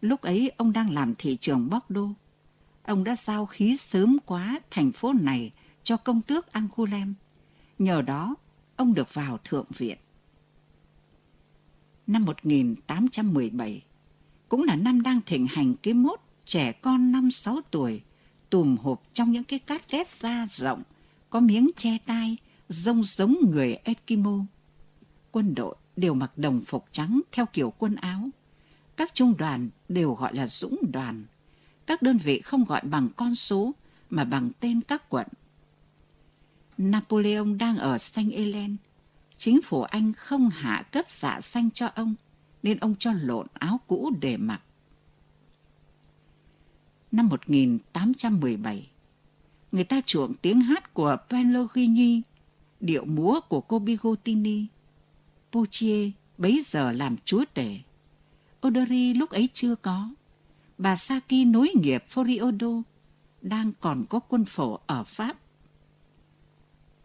lúc 0.00 0.20
ấy 0.20 0.52
ông 0.56 0.72
đang 0.72 0.90
làm 0.90 1.14
thị 1.18 1.38
trường 1.40 1.70
Bordeaux. 1.70 2.14
Ông 2.82 3.04
đã 3.04 3.16
giao 3.26 3.46
khí 3.46 3.76
sớm 3.76 4.16
quá 4.26 4.60
thành 4.70 4.92
phố 4.92 5.12
này 5.12 5.52
cho 5.82 5.96
công 5.96 6.22
tước 6.22 6.52
Angoulême. 6.52 7.12
Nhờ 7.80 8.02
đó, 8.02 8.34
ông 8.76 8.94
được 8.94 9.14
vào 9.14 9.38
thượng 9.44 9.66
viện. 9.78 9.98
Năm 12.06 12.24
1817, 12.24 13.82
cũng 14.48 14.62
là 14.62 14.76
năm 14.76 15.02
đang 15.02 15.20
thịnh 15.26 15.46
hành 15.46 15.74
cái 15.82 15.94
mốt 15.94 16.20
trẻ 16.44 16.72
con 16.72 17.12
5-6 17.12 17.60
tuổi 17.70 18.02
tùm 18.50 18.76
hộp 18.76 19.02
trong 19.12 19.30
những 19.30 19.44
cái 19.44 19.58
cát 19.58 19.90
ghét 19.90 20.08
da 20.08 20.46
rộng, 20.46 20.82
có 21.30 21.40
miếng 21.40 21.70
che 21.76 21.98
tai, 22.06 22.36
rông 22.68 23.02
giống 23.04 23.36
người 23.50 23.74
Eskimo. 23.74 24.38
Quân 25.32 25.54
đội 25.54 25.76
đều 25.96 26.14
mặc 26.14 26.38
đồng 26.38 26.60
phục 26.66 26.84
trắng 26.92 27.20
theo 27.32 27.46
kiểu 27.52 27.72
quân 27.78 27.94
áo. 27.94 28.28
Các 28.96 29.14
trung 29.14 29.34
đoàn 29.38 29.68
đều 29.88 30.14
gọi 30.14 30.34
là 30.34 30.46
dũng 30.46 30.78
đoàn. 30.92 31.24
Các 31.86 32.02
đơn 32.02 32.18
vị 32.18 32.40
không 32.40 32.64
gọi 32.64 32.80
bằng 32.84 33.08
con 33.16 33.34
số 33.34 33.72
mà 34.10 34.24
bằng 34.24 34.50
tên 34.60 34.80
các 34.80 35.08
quận. 35.08 35.26
Napoleon 36.80 37.58
đang 37.58 37.78
ở 37.78 37.98
Saint 37.98 38.32
Helen. 38.32 38.76
Chính 39.36 39.62
phủ 39.62 39.82
Anh 39.82 40.12
không 40.12 40.50
hạ 40.50 40.82
cấp 40.92 41.04
dạ 41.08 41.40
xanh 41.40 41.70
cho 41.70 41.86
ông, 41.86 42.14
nên 42.62 42.78
ông 42.78 42.94
cho 42.98 43.12
lộn 43.12 43.46
áo 43.52 43.80
cũ 43.86 44.12
để 44.20 44.36
mặc. 44.36 44.60
Năm 47.12 47.28
1817, 47.28 48.90
người 49.72 49.84
ta 49.84 50.00
chuộng 50.06 50.34
tiếng 50.34 50.60
hát 50.60 50.94
của 50.94 51.16
Pellegrini, 51.28 52.22
điệu 52.80 53.04
múa 53.04 53.40
của 53.48 53.60
cô 53.60 53.78
Bigotini. 53.78 54.66
Poitiers 55.52 56.12
bấy 56.38 56.62
giờ 56.70 56.92
làm 56.92 57.16
chúa 57.24 57.44
tể. 57.54 57.78
Odori 58.66 59.14
lúc 59.14 59.30
ấy 59.30 59.48
chưa 59.52 59.74
có. 59.74 60.10
Bà 60.78 60.96
Saki 60.96 61.46
nối 61.46 61.72
nghiệp 61.74 62.04
Foriodo, 62.14 62.82
đang 63.42 63.72
còn 63.80 64.04
có 64.10 64.20
quân 64.20 64.44
phổ 64.44 64.78
ở 64.86 65.04
Pháp. 65.04 65.39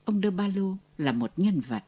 Ông 0.06 0.22
de 0.22 0.30
Balo 0.30 0.78
là 0.98 1.12
một 1.12 1.32
nhân 1.38 1.62
vật. 1.62 1.84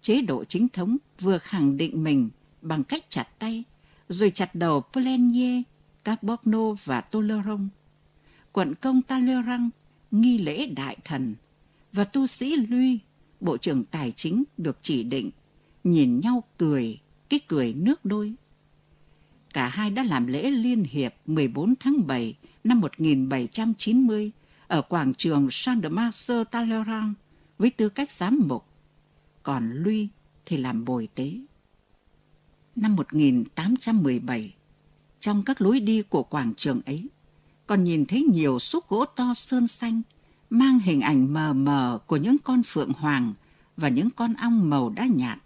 Chế 0.00 0.22
độ 0.22 0.44
chính 0.44 0.68
thống 0.68 0.96
vừa 1.20 1.38
khẳng 1.38 1.76
định 1.76 2.04
mình 2.04 2.30
bằng 2.62 2.84
cách 2.84 3.04
chặt 3.08 3.38
tay, 3.38 3.64
rồi 4.08 4.30
chặt 4.30 4.54
đầu 4.54 4.80
Plenier, 4.92 5.62
Carbonneau 6.04 6.78
và 6.84 7.00
Tolerong. 7.00 7.68
Quận 8.52 8.74
công 8.74 9.02
Talleyrand 9.02 9.70
nghi 10.10 10.38
lễ 10.38 10.66
đại 10.66 10.96
thần 11.04 11.34
và 11.92 12.04
tu 12.04 12.26
sĩ 12.26 12.56
Lui, 12.56 12.98
bộ 13.40 13.56
trưởng 13.56 13.84
tài 13.84 14.12
chính 14.12 14.44
được 14.56 14.78
chỉ 14.82 15.02
định, 15.02 15.30
nhìn 15.84 16.20
nhau 16.20 16.44
cười, 16.58 16.98
cái 17.28 17.40
cười 17.48 17.74
nước 17.74 18.04
đôi. 18.04 18.34
Cả 19.54 19.68
hai 19.68 19.90
đã 19.90 20.02
làm 20.02 20.26
lễ 20.26 20.50
liên 20.50 20.84
hiệp 20.84 21.14
14 21.26 21.74
tháng 21.80 22.06
7 22.06 22.34
năm 22.64 22.80
1790 22.80 24.30
ở 24.66 24.82
quảng 24.82 25.14
trường 25.14 25.48
Saint-Marceau 25.48 26.44
Talleyrand 26.44 27.14
với 27.60 27.70
tư 27.70 27.88
cách 27.88 28.10
giám 28.10 28.40
mục, 28.48 28.64
còn 29.42 29.72
Luy 29.72 30.08
thì 30.46 30.56
làm 30.56 30.84
bồi 30.84 31.08
tế. 31.14 31.32
Năm 32.76 32.96
1817, 32.96 34.54
trong 35.20 35.42
các 35.42 35.60
lối 35.60 35.80
đi 35.80 36.02
của 36.02 36.22
quảng 36.22 36.54
trường 36.54 36.80
ấy, 36.86 37.08
còn 37.66 37.84
nhìn 37.84 38.06
thấy 38.06 38.22
nhiều 38.22 38.58
xúc 38.58 38.88
gỗ 38.88 39.04
to 39.04 39.34
sơn 39.34 39.66
xanh 39.66 40.02
mang 40.50 40.78
hình 40.78 41.00
ảnh 41.00 41.32
mờ 41.32 41.52
mờ 41.52 41.98
của 42.06 42.16
những 42.16 42.36
con 42.44 42.62
phượng 42.66 42.92
hoàng 42.92 43.34
và 43.76 43.88
những 43.88 44.10
con 44.10 44.34
ong 44.34 44.70
màu 44.70 44.90
đã 44.90 45.06
nhạt. 45.14 45.38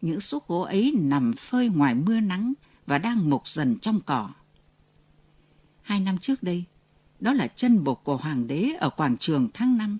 Những 0.00 0.20
xúc 0.20 0.48
gỗ 0.48 0.60
ấy 0.60 0.94
nằm 1.00 1.32
phơi 1.32 1.68
ngoài 1.68 1.94
mưa 1.94 2.20
nắng 2.20 2.52
và 2.86 2.98
đang 2.98 3.30
mục 3.30 3.48
dần 3.48 3.78
trong 3.78 4.00
cỏ. 4.06 4.30
Hai 5.82 6.00
năm 6.00 6.18
trước 6.18 6.42
đây, 6.42 6.64
đó 7.20 7.32
là 7.32 7.46
chân 7.46 7.84
bột 7.84 8.00
của 8.04 8.16
hoàng 8.16 8.46
đế 8.46 8.72
ở 8.80 8.90
quảng 8.90 9.16
trường 9.16 9.48
tháng 9.54 9.76
5 9.76 9.98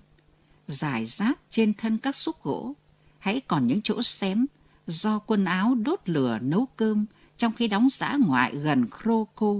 dài 0.71 1.07
rác 1.07 1.41
trên 1.51 1.75
thân 1.75 1.99
các 1.99 2.17
xúc 2.17 2.43
gỗ, 2.43 2.75
hãy 3.19 3.41
còn 3.41 3.67
những 3.67 3.83
chỗ 3.83 4.03
xém 4.03 4.47
do 4.87 5.19
quần 5.19 5.45
áo 5.45 5.75
đốt 5.75 6.01
lửa 6.05 6.39
nấu 6.43 6.67
cơm 6.77 7.07
trong 7.37 7.53
khi 7.53 7.69
đóng 7.69 7.89
giã 7.93 8.17
ngoại 8.27 8.57
gần 8.57 8.87
Croco. 9.03 9.55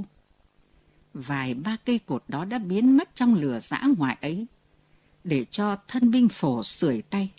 Vài 1.15 1.55
ba 1.55 1.77
cây 1.85 1.99
cột 1.99 2.25
đó 2.29 2.45
đã 2.45 2.59
biến 2.59 2.97
mất 2.97 3.15
trong 3.15 3.35
lửa 3.35 3.59
giã 3.61 3.83
ngoại 3.99 4.19
ấy, 4.21 4.47
để 5.25 5.45
cho 5.51 5.77
thân 5.89 6.11
binh 6.11 6.29
phổ 6.29 6.65
sưởi 6.65 7.03
tay. 7.03 7.31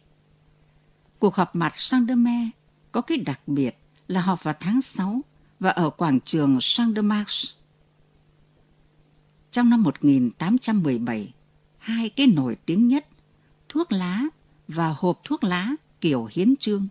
Cuộc 1.19 1.35
họp 1.35 1.55
mặt 1.55 1.73
Sanderme 1.75 2.49
có 2.91 3.01
cái 3.01 3.17
đặc 3.17 3.41
biệt 3.47 3.77
là 4.07 4.21
họp 4.21 4.43
vào 4.43 4.53
tháng 4.59 4.81
6 4.81 5.21
và 5.59 5.69
ở 5.69 5.89
quảng 5.89 6.19
trường 6.25 6.57
Sandermarsh. 6.61 7.55
Trong 9.51 9.69
năm 9.69 9.83
1817, 9.83 11.33
hai 11.77 12.09
cái 12.09 12.27
nổi 12.27 12.57
tiếng 12.65 12.87
nhất 12.87 13.07
thuốc 13.71 13.91
lá 13.91 14.23
và 14.67 14.95
hộp 14.97 15.21
thuốc 15.23 15.43
lá 15.43 15.75
kiểu 16.01 16.29
hiến 16.31 16.55
trương. 16.55 16.87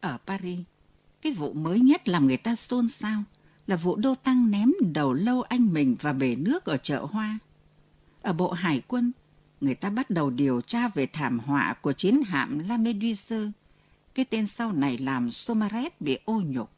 Ở 0.00 0.18
Paris, 0.26 0.58
cái 1.22 1.32
vụ 1.32 1.52
mới 1.52 1.80
nhất 1.80 2.08
làm 2.08 2.26
người 2.26 2.36
ta 2.36 2.56
xôn 2.56 2.88
xao 2.88 3.22
là 3.66 3.76
vụ 3.76 3.96
đô 3.96 4.14
tăng 4.14 4.50
ném 4.50 4.72
đầu 4.94 5.12
lâu 5.12 5.42
anh 5.42 5.72
mình 5.72 5.96
và 6.00 6.12
bể 6.12 6.36
nước 6.36 6.64
ở 6.64 6.76
chợ 6.76 7.06
Hoa. 7.10 7.38
Ở 8.22 8.32
bộ 8.32 8.52
hải 8.52 8.82
quân, 8.88 9.12
người 9.60 9.74
ta 9.74 9.90
bắt 9.90 10.10
đầu 10.10 10.30
điều 10.30 10.60
tra 10.60 10.88
về 10.88 11.06
thảm 11.06 11.38
họa 11.38 11.74
của 11.80 11.92
chiến 11.92 12.22
hạm 12.26 12.58
La 12.58 12.76
Méduse. 12.76 13.50
Cái 14.14 14.24
tên 14.24 14.46
sau 14.46 14.72
này 14.72 14.98
làm 14.98 15.30
Somaret 15.30 16.00
bị 16.00 16.18
ô 16.24 16.42
nhục, 16.46 16.70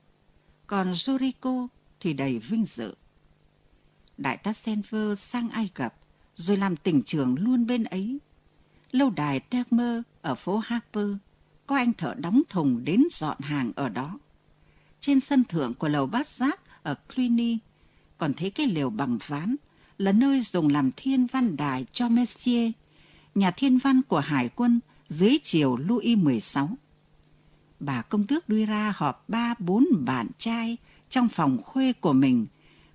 còn 0.66 0.92
Jorico 0.92 1.66
thì 2.00 2.12
đầy 2.12 2.38
vinh 2.38 2.64
dự. 2.64 2.94
Đại 4.18 4.36
tá 4.36 4.52
Senver 4.52 5.18
sang 5.18 5.50
Ai 5.50 5.70
Cập, 5.74 5.94
rồi 6.34 6.56
làm 6.56 6.76
tỉnh 6.76 7.02
trưởng 7.02 7.34
luôn 7.38 7.66
bên 7.66 7.84
ấy. 7.84 8.18
Lâu 8.92 9.10
đài 9.10 9.40
Termer 9.40 10.02
ở 10.22 10.34
phố 10.34 10.58
Harper, 10.58 11.08
có 11.66 11.76
anh 11.76 11.92
thợ 11.92 12.14
đóng 12.14 12.42
thùng 12.50 12.84
đến 12.84 13.04
dọn 13.10 13.40
hàng 13.40 13.72
ở 13.76 13.88
đó. 13.88 14.18
Trên 15.00 15.20
sân 15.20 15.44
thượng 15.44 15.74
của 15.74 15.88
lầu 15.88 16.06
bát 16.06 16.28
giác 16.28 16.60
ở 16.82 16.94
Cluny, 16.94 17.58
còn 18.18 18.34
thấy 18.34 18.50
cái 18.50 18.66
lều 18.66 18.90
bằng 18.90 19.18
ván 19.26 19.56
là 19.98 20.12
nơi 20.12 20.40
dùng 20.40 20.68
làm 20.68 20.90
thiên 20.96 21.26
văn 21.26 21.56
đài 21.56 21.86
cho 21.92 22.08
Messier, 22.08 22.70
nhà 23.34 23.50
thiên 23.50 23.78
văn 23.78 24.00
của 24.08 24.20
Hải 24.20 24.48
quân 24.48 24.80
dưới 25.08 25.38
triều 25.42 25.76
Louis 25.76 26.18
XVI. 26.18 26.62
Bà 27.80 28.02
công 28.02 28.26
tước 28.26 28.48
đưa 28.48 28.64
ra 28.64 28.92
họp 28.96 29.28
ba 29.28 29.54
bốn 29.58 29.86
bạn 30.04 30.26
trai 30.38 30.76
trong 31.10 31.28
phòng 31.28 31.58
khuê 31.62 31.92
của 31.92 32.12
mình, 32.12 32.46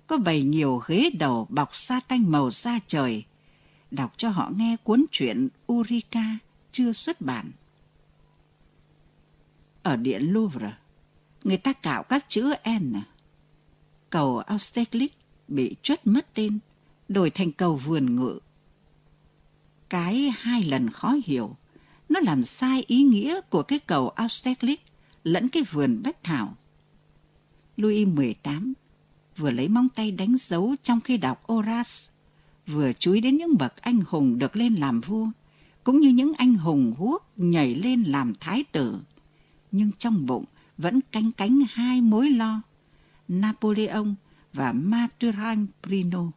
có 0.06 0.18
bày 0.18 0.42
nhiều 0.42 0.82
ghế 0.86 1.10
đầu 1.18 1.46
bọc 1.50 1.74
sa 1.74 2.00
tanh 2.08 2.30
màu 2.30 2.50
da 2.50 2.78
trời, 2.86 3.24
đọc 3.90 4.12
cho 4.16 4.28
họ 4.28 4.50
nghe 4.56 4.76
cuốn 4.84 5.04
truyện 5.12 5.48
Urika 5.72 6.38
chưa 6.72 6.92
xuất 6.92 7.20
bản. 7.20 7.50
Ở 9.82 9.96
điện 9.96 10.32
Louvre, 10.32 10.72
người 11.44 11.56
ta 11.56 11.72
cạo 11.72 12.02
các 12.02 12.24
chữ 12.28 12.52
N. 12.80 12.94
Cầu 14.10 14.42
Austerlitz 14.46 15.08
bị 15.48 15.76
chuất 15.82 16.06
mất 16.06 16.34
tên, 16.34 16.58
đổi 17.08 17.30
thành 17.30 17.52
cầu 17.52 17.76
vườn 17.76 18.16
ngự. 18.16 18.38
Cái 19.88 20.32
hai 20.38 20.62
lần 20.62 20.90
khó 20.90 21.16
hiểu, 21.24 21.56
nó 22.08 22.20
làm 22.20 22.44
sai 22.44 22.84
ý 22.86 23.02
nghĩa 23.02 23.40
của 23.40 23.62
cái 23.62 23.78
cầu 23.78 24.12
Austerlitz 24.16 24.76
lẫn 25.24 25.48
cái 25.48 25.62
vườn 25.62 26.02
bách 26.02 26.22
thảo. 26.22 26.56
Louis 27.76 28.08
XVIII 28.08 28.72
vừa 29.36 29.50
lấy 29.50 29.68
móng 29.68 29.88
tay 29.88 30.10
đánh 30.10 30.36
dấu 30.40 30.74
trong 30.82 31.00
khi 31.00 31.16
đọc 31.16 31.42
Horace, 31.48 32.12
vừa 32.66 32.92
chú 32.92 33.12
ý 33.12 33.20
đến 33.20 33.36
những 33.36 33.58
bậc 33.58 33.76
anh 33.82 34.00
hùng 34.08 34.38
được 34.38 34.56
lên 34.56 34.74
làm 34.74 35.00
vua, 35.00 35.26
cũng 35.84 36.00
như 36.00 36.08
những 36.08 36.32
anh 36.38 36.54
hùng 36.54 36.94
guốc 36.98 37.32
nhảy 37.36 37.74
lên 37.74 38.02
làm 38.02 38.34
thái 38.40 38.64
tử. 38.72 38.96
Nhưng 39.70 39.92
trong 39.92 40.26
bụng 40.26 40.44
vẫn 40.78 41.00
canh 41.12 41.32
cánh 41.32 41.60
hai 41.70 42.00
mối 42.00 42.30
lo, 42.30 42.62
Napoleon 43.28 44.06
và 44.52 44.72
Maturin 44.72 45.66
Prino. 45.82 46.30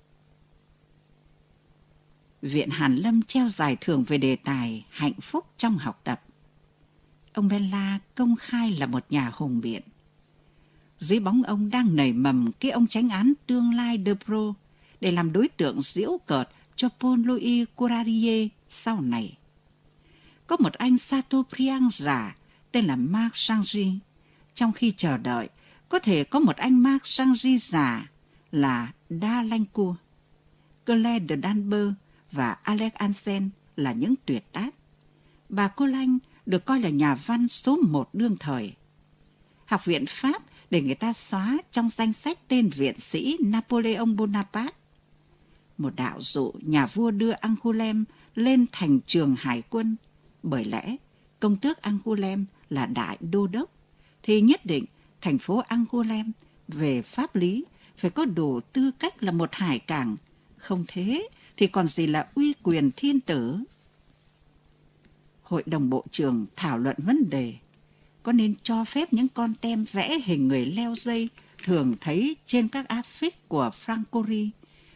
Viện 2.41 2.69
Hàn 2.69 2.95
Lâm 2.95 3.21
treo 3.21 3.49
giải 3.49 3.77
thưởng 3.81 4.03
về 4.07 4.17
đề 4.17 4.35
tài 4.35 4.85
hạnh 4.89 5.21
phúc 5.21 5.45
trong 5.57 5.77
học 5.77 6.01
tập. 6.03 6.21
Ông 7.33 7.47
Bella 7.47 7.99
công 8.15 8.35
khai 8.35 8.71
là 8.71 8.85
một 8.85 9.05
nhà 9.09 9.31
hùng 9.33 9.61
biện. 9.61 9.81
Dưới 10.99 11.19
bóng 11.19 11.43
ông 11.43 11.69
đang 11.69 11.95
nảy 11.95 12.13
mầm 12.13 12.51
cái 12.59 12.71
ông 12.71 12.87
tránh 12.87 13.09
án 13.09 13.33
tương 13.47 13.73
lai 13.73 13.99
De 14.05 14.13
Pro 14.25 14.53
để 15.01 15.11
làm 15.11 15.31
đối 15.31 15.47
tượng 15.47 15.81
diễu 15.81 16.17
cợt 16.25 16.49
cho 16.75 16.89
Paul 16.99 17.25
Louis 17.25 17.65
Courarier 17.75 18.47
sau 18.69 19.01
này. 19.01 19.37
Có 20.47 20.57
một 20.59 20.73
anh 20.73 20.97
Sato 20.97 21.43
Priang 21.55 21.89
giả 21.91 22.35
tên 22.71 22.85
là 22.85 22.95
Marc 22.95 23.33
Sanji. 23.33 23.97
Trong 24.53 24.71
khi 24.71 24.93
chờ 24.97 25.17
đợi, 25.17 25.49
có 25.89 25.99
thể 25.99 26.23
có 26.23 26.39
một 26.39 26.55
anh 26.55 26.83
Marc 26.83 27.03
Sanji 27.03 27.57
giả 27.57 28.09
là 28.51 28.91
Da 29.09 29.41
Lanh 29.41 29.65
Cua. 29.65 29.95
Claire 30.85 31.25
de 31.29 31.35
Danber 31.43 31.87
và 32.31 32.51
Alex 32.51 32.93
Ansen 32.93 33.49
là 33.75 33.91
những 33.91 34.13
tuyệt 34.25 34.51
tác. 34.51 34.75
Bà 35.49 35.67
Cô 35.67 35.85
Lanh 35.85 36.17
được 36.45 36.65
coi 36.65 36.79
là 36.79 36.89
nhà 36.89 37.15
văn 37.15 37.47
số 37.47 37.77
một 37.77 38.09
đương 38.13 38.37
thời. 38.39 38.73
Học 39.65 39.85
viện 39.85 40.05
Pháp 40.07 40.43
để 40.71 40.81
người 40.81 40.95
ta 40.95 41.13
xóa 41.13 41.57
trong 41.71 41.89
danh 41.89 42.13
sách 42.13 42.47
tên 42.47 42.69
viện 42.69 42.99
sĩ 42.99 43.37
Napoleon 43.43 44.15
Bonaparte. 44.15 44.84
Một 45.77 45.95
đạo 45.95 46.17
dụ 46.21 46.53
nhà 46.61 46.87
vua 46.87 47.11
đưa 47.11 47.31
Angoulême 47.31 48.03
lên 48.35 48.65
thành 48.71 48.99
trường 49.01 49.35
hải 49.39 49.61
quân. 49.61 49.95
Bởi 50.43 50.65
lẽ 50.65 50.95
công 51.39 51.57
tước 51.57 51.81
Angoulême 51.81 52.43
là 52.69 52.85
đại 52.85 53.17
đô 53.19 53.47
đốc, 53.47 53.71
thì 54.23 54.41
nhất 54.41 54.65
định 54.65 54.85
thành 55.21 55.37
phố 55.37 55.57
Angoulême 55.67 56.31
về 56.67 57.01
pháp 57.01 57.35
lý 57.35 57.65
phải 57.97 58.11
có 58.11 58.25
đủ 58.25 58.59
tư 58.59 58.91
cách 58.99 59.23
là 59.23 59.31
một 59.31 59.49
hải 59.51 59.79
cảng. 59.79 60.15
Không 60.57 60.85
thế 60.87 61.27
thì 61.57 61.67
còn 61.67 61.87
gì 61.87 62.07
là 62.07 62.27
uy 62.35 62.53
quyền 62.63 62.91
thiên 62.91 63.19
tử. 63.19 63.59
Hội 65.43 65.63
đồng 65.65 65.89
Bộ 65.89 66.03
trưởng 66.11 66.45
thảo 66.55 66.77
luận 66.77 66.95
vấn 66.99 67.29
đề 67.29 67.53
có 68.23 68.31
nên 68.31 68.55
cho 68.63 68.85
phép 68.85 69.13
những 69.13 69.27
con 69.27 69.53
tem 69.61 69.85
vẽ 69.91 70.19
hình 70.23 70.47
người 70.47 70.65
leo 70.65 70.95
dây 70.95 71.29
thường 71.63 71.95
thấy 72.01 72.35
trên 72.45 72.67
các 72.67 72.87
áp 72.87 73.01
phích 73.05 73.49
của 73.49 73.71
Francory 73.85 74.49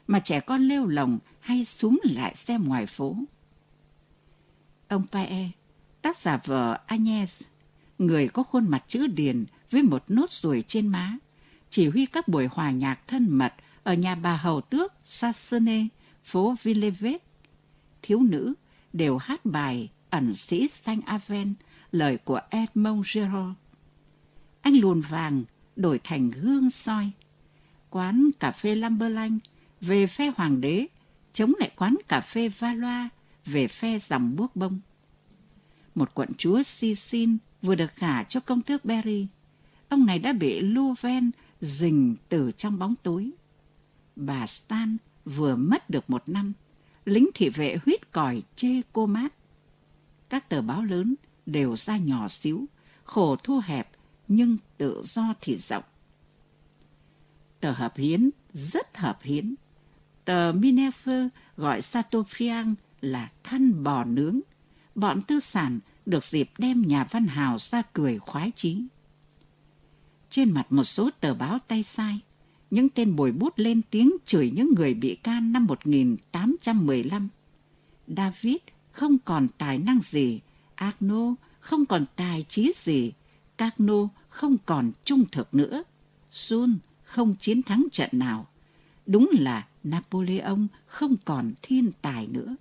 mà 0.10 0.20
trẻ 0.20 0.39
con 0.39 0.62
lêu 0.62 0.88
lồng 0.88 1.20
hay 1.39 1.66
súng 1.66 2.00
lại 2.04 2.36
xem 2.36 2.68
ngoài 2.68 2.86
phố. 2.86 3.16
Ông 4.88 5.06
Pae, 5.12 5.50
tác 6.01 6.20
giả 6.20 6.39
vợ 6.46 6.80
Agnes, 6.86 7.42
người 7.98 8.28
có 8.28 8.44
khuôn 8.44 8.68
mặt 8.70 8.84
chữ 8.88 9.08
điền 9.08 9.46
với 9.72 9.84
một 9.84 10.04
nốt 10.08 10.30
ruồi 10.32 10.63
trên 10.68 10.88
má, 10.88 11.18
chỉ 11.70 11.89
huy 11.89 12.06
các 12.06 12.28
buổi 12.28 12.48
hòa 12.51 12.72
nhạc 12.72 13.08
thân 13.08 13.38
mật 13.38 13.54
ở 13.84 13.94
nhà 13.94 14.16
bà 14.16 14.38
hầu 14.38 14.62
tước 14.62 14.94
Sassone, 15.04 15.88
phố 16.24 16.56
Villevet. 16.63 17.22
Thiếu 18.01 18.20
nữ 18.20 18.54
đều 18.94 19.18
hát 19.18 19.46
bài 19.46 19.89
ẩn 20.10 20.36
sĩ 20.36 20.67
xanh 20.67 21.02
Aven, 21.02 21.54
lời 21.91 22.17
của 22.17 22.41
Edmond 22.50 23.08
Giraud. 23.08 23.54
Anh 24.62 24.74
lùn 24.74 25.02
vàng 25.02 25.43
đổi 25.76 26.00
thành 26.04 26.32
gương 26.32 26.69
soi. 26.69 27.12
Quán 27.89 28.30
cà 28.39 28.52
phê 28.52 28.76
Lamberlanh 28.76 29.39
về 29.82 30.08
phe 30.08 30.32
hoàng 30.38 30.62
đế, 30.62 30.88
chống 31.34 31.54
lại 31.60 31.72
quán 31.76 31.98
cà 32.08 32.22
phê 32.22 32.50
Valois 32.50 33.10
về 33.46 33.68
phe 33.68 34.00
dòng 34.00 34.36
buốc 34.36 34.56
bông. 34.56 34.80
Một 35.96 36.13
quận 36.13 36.30
chúa 36.38 36.63
Sicin 36.63 37.38
vừa 37.62 37.76
được 37.76 37.96
gả 37.96 38.24
cho 38.24 38.39
công 38.39 38.62
tước 38.62 38.86
Berry. 38.86 39.28
Ông 39.89 40.06
này 40.06 40.20
đã 40.20 40.34
bị 40.34 40.60
Louvain 40.60 41.32
rình 41.62 42.15
từ 42.30 42.52
trong 42.58 42.80
bóng 42.80 42.96
tối. 43.04 43.32
Bà 44.15 44.48
Stan 44.48 44.98
vừa 45.26 45.56
mất 45.56 45.89
được 45.89 46.10
một 46.10 46.30
năm, 46.30 46.54
lính 47.06 47.30
thị 47.34 47.50
vệ 47.50 47.78
huyết 47.86 48.12
còi 48.12 48.42
chê 48.56 48.82
cô 48.94 49.06
mát. 49.06 49.34
Các 50.30 50.50
tờ 50.50 50.62
báo 50.62 50.84
lớn 50.84 51.15
đều 51.46 51.76
ra 51.78 51.98
nhỏ 51.98 52.28
xíu, 52.28 52.65
khổ 53.04 53.36
thu 53.36 53.62
hẹp 53.65 53.89
nhưng 54.28 54.58
tự 54.78 55.02
do 55.04 55.34
thì 55.42 55.58
rộng. 55.58 55.84
Tờ 57.60 57.72
hợp 57.72 57.98
hiến 57.98 58.30
rất 58.54 58.98
hợp 58.98 59.20
hiến. 59.22 59.56
Tờ 60.30 60.52
Minerve 60.52 61.30
gọi 61.58 61.82
Chateaubriand 61.82 62.78
là 63.02 63.32
thân 63.44 63.84
bò 63.84 64.04
nướng. 64.04 64.39
Bọn 64.96 65.22
tư 65.22 65.39
sản 65.39 65.80
được 66.06 66.24
dịp 66.24 66.50
đem 66.58 66.88
nhà 66.88 67.08
văn 67.12 67.28
hào 67.28 67.58
ra 67.60 67.82
cười 67.94 68.20
khoái 68.20 68.52
chí. 68.56 68.84
Trên 70.30 70.54
mặt 70.54 70.65
một 70.70 70.84
số 70.84 71.10
tờ 71.20 71.34
báo 71.34 71.60
tay 71.68 71.84
sai, 71.84 72.20
những 72.72 72.89
tên 72.89 73.15
bồi 73.15 73.32
bút 73.32 73.54
lên 73.56 73.82
tiếng 73.92 74.12
chửi 74.26 74.52
những 74.56 74.74
người 74.76 74.94
bị 74.94 75.15
can 75.15 75.52
năm 75.52 75.65
1815. 75.65 77.30
David 78.08 78.58
không 78.92 79.18
còn 79.18 79.48
tài 79.58 79.78
năng 79.78 80.00
gì, 80.02 80.39
Agno 80.76 81.36
không 81.60 81.86
còn 81.86 82.06
tài 82.15 82.46
trí 82.50 82.74
gì, 82.76 83.12
Cagno 83.58 84.08
không 84.30 84.58
còn 84.65 84.92
trung 85.04 85.24
thực 85.32 85.56
nữa, 85.56 85.84
Sun 86.32 86.78
không 87.04 87.36
chiến 87.36 87.63
thắng 87.63 87.86
trận 87.92 88.10
nào. 88.12 88.48
Đúng 89.06 89.30
là 89.34 89.65
Napoleon 89.84 90.68
không 90.86 91.15
còn 91.26 91.54
thiên 91.62 91.92
tài 92.02 92.28
nữa. 92.28 92.56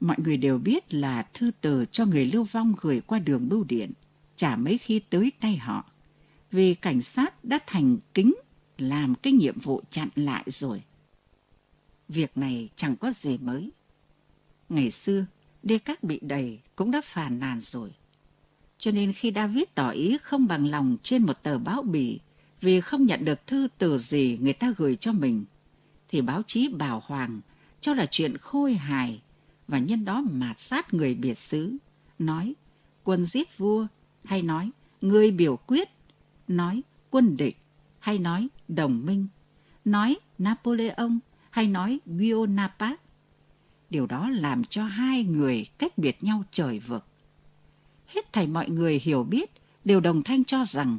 Mọi 0.00 0.16
người 0.24 0.36
đều 0.36 0.58
biết 0.58 0.94
là 0.94 1.22
thư 1.34 1.50
từ 1.60 1.84
cho 1.90 2.04
người 2.04 2.26
lưu 2.26 2.44
vong 2.44 2.74
gửi 2.80 3.00
qua 3.00 3.18
đường 3.18 3.48
bưu 3.48 3.64
điện, 3.64 3.92
chả 4.36 4.56
mấy 4.56 4.78
khi 4.78 5.00
tới 5.10 5.32
tay 5.40 5.56
họ 5.56 5.84
vì 6.50 6.74
cảnh 6.74 7.02
sát 7.02 7.44
đã 7.44 7.58
thành 7.66 7.96
kính 8.14 8.34
làm 8.78 9.14
cái 9.14 9.32
nhiệm 9.32 9.58
vụ 9.58 9.82
chặn 9.90 10.08
lại 10.14 10.44
rồi. 10.46 10.82
Việc 12.08 12.36
này 12.36 12.68
chẳng 12.76 12.96
có 12.96 13.12
gì 13.12 13.38
mới. 13.38 13.70
Ngày 14.68 14.90
xưa, 14.90 15.26
đê 15.62 15.78
các 15.78 16.02
bị 16.02 16.18
đầy 16.22 16.58
cũng 16.76 16.90
đã 16.90 17.00
phàn 17.04 17.40
nàn 17.40 17.60
rồi. 17.60 17.90
Cho 18.78 18.90
nên 18.90 19.12
khi 19.12 19.32
David 19.34 19.64
tỏ 19.74 19.90
ý 19.90 20.18
không 20.22 20.46
bằng 20.46 20.66
lòng 20.66 20.96
trên 21.02 21.22
một 21.22 21.42
tờ 21.42 21.58
báo 21.58 21.82
bì 21.82 22.18
vì 22.60 22.80
không 22.80 23.06
nhận 23.06 23.24
được 23.24 23.46
thư 23.46 23.68
từ 23.78 23.98
gì 23.98 24.38
người 24.40 24.52
ta 24.52 24.74
gửi 24.76 24.96
cho 24.96 25.12
mình, 25.12 25.44
thì 26.08 26.22
báo 26.22 26.42
chí 26.46 26.68
bảo 26.68 27.02
Hoàng 27.06 27.40
cho 27.80 27.94
là 27.94 28.06
chuyện 28.10 28.38
khôi 28.38 28.74
hài 28.74 29.22
và 29.68 29.78
nhân 29.78 30.04
đó 30.04 30.20
mạt 30.20 30.60
sát 30.60 30.94
người 30.94 31.14
biệt 31.14 31.38
xứ, 31.38 31.76
nói 32.18 32.54
quân 33.04 33.24
giết 33.24 33.58
vua 33.58 33.86
hay 34.24 34.42
nói 34.42 34.70
người 35.00 35.30
biểu 35.30 35.56
quyết 35.56 35.88
nói 36.48 36.82
quân 37.10 37.36
địch 37.36 37.56
hay 37.98 38.18
nói 38.18 38.48
đồng 38.68 39.06
minh, 39.06 39.26
nói 39.84 40.16
Napoleon 40.38 41.18
hay 41.50 41.68
nói 41.68 42.00
Buonaparte. 42.04 42.96
Điều 43.90 44.06
đó 44.06 44.28
làm 44.28 44.64
cho 44.64 44.84
hai 44.84 45.24
người 45.24 45.66
cách 45.78 45.98
biệt 45.98 46.24
nhau 46.24 46.44
trời 46.50 46.78
vực. 46.78 47.04
Hết 48.06 48.32
thảy 48.32 48.46
mọi 48.46 48.68
người 48.68 49.00
hiểu 49.04 49.24
biết 49.24 49.50
đều 49.84 50.00
đồng 50.00 50.22
thanh 50.22 50.44
cho 50.44 50.64
rằng 50.64 50.98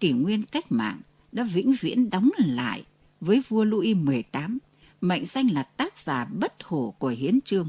kỷ 0.00 0.12
nguyên 0.12 0.42
cách 0.42 0.72
mạng 0.72 1.00
đã 1.32 1.44
vĩnh 1.44 1.74
viễn 1.80 2.10
đóng 2.10 2.30
lại 2.38 2.84
với 3.20 3.42
vua 3.48 3.64
Louis 3.64 3.96
XVIII, 3.96 4.58
mệnh 5.00 5.24
danh 5.24 5.50
là 5.50 5.62
tác 5.62 5.98
giả 5.98 6.24
bất 6.24 6.54
hổ 6.64 6.94
của 6.98 7.08
hiến 7.08 7.40
chương. 7.40 7.68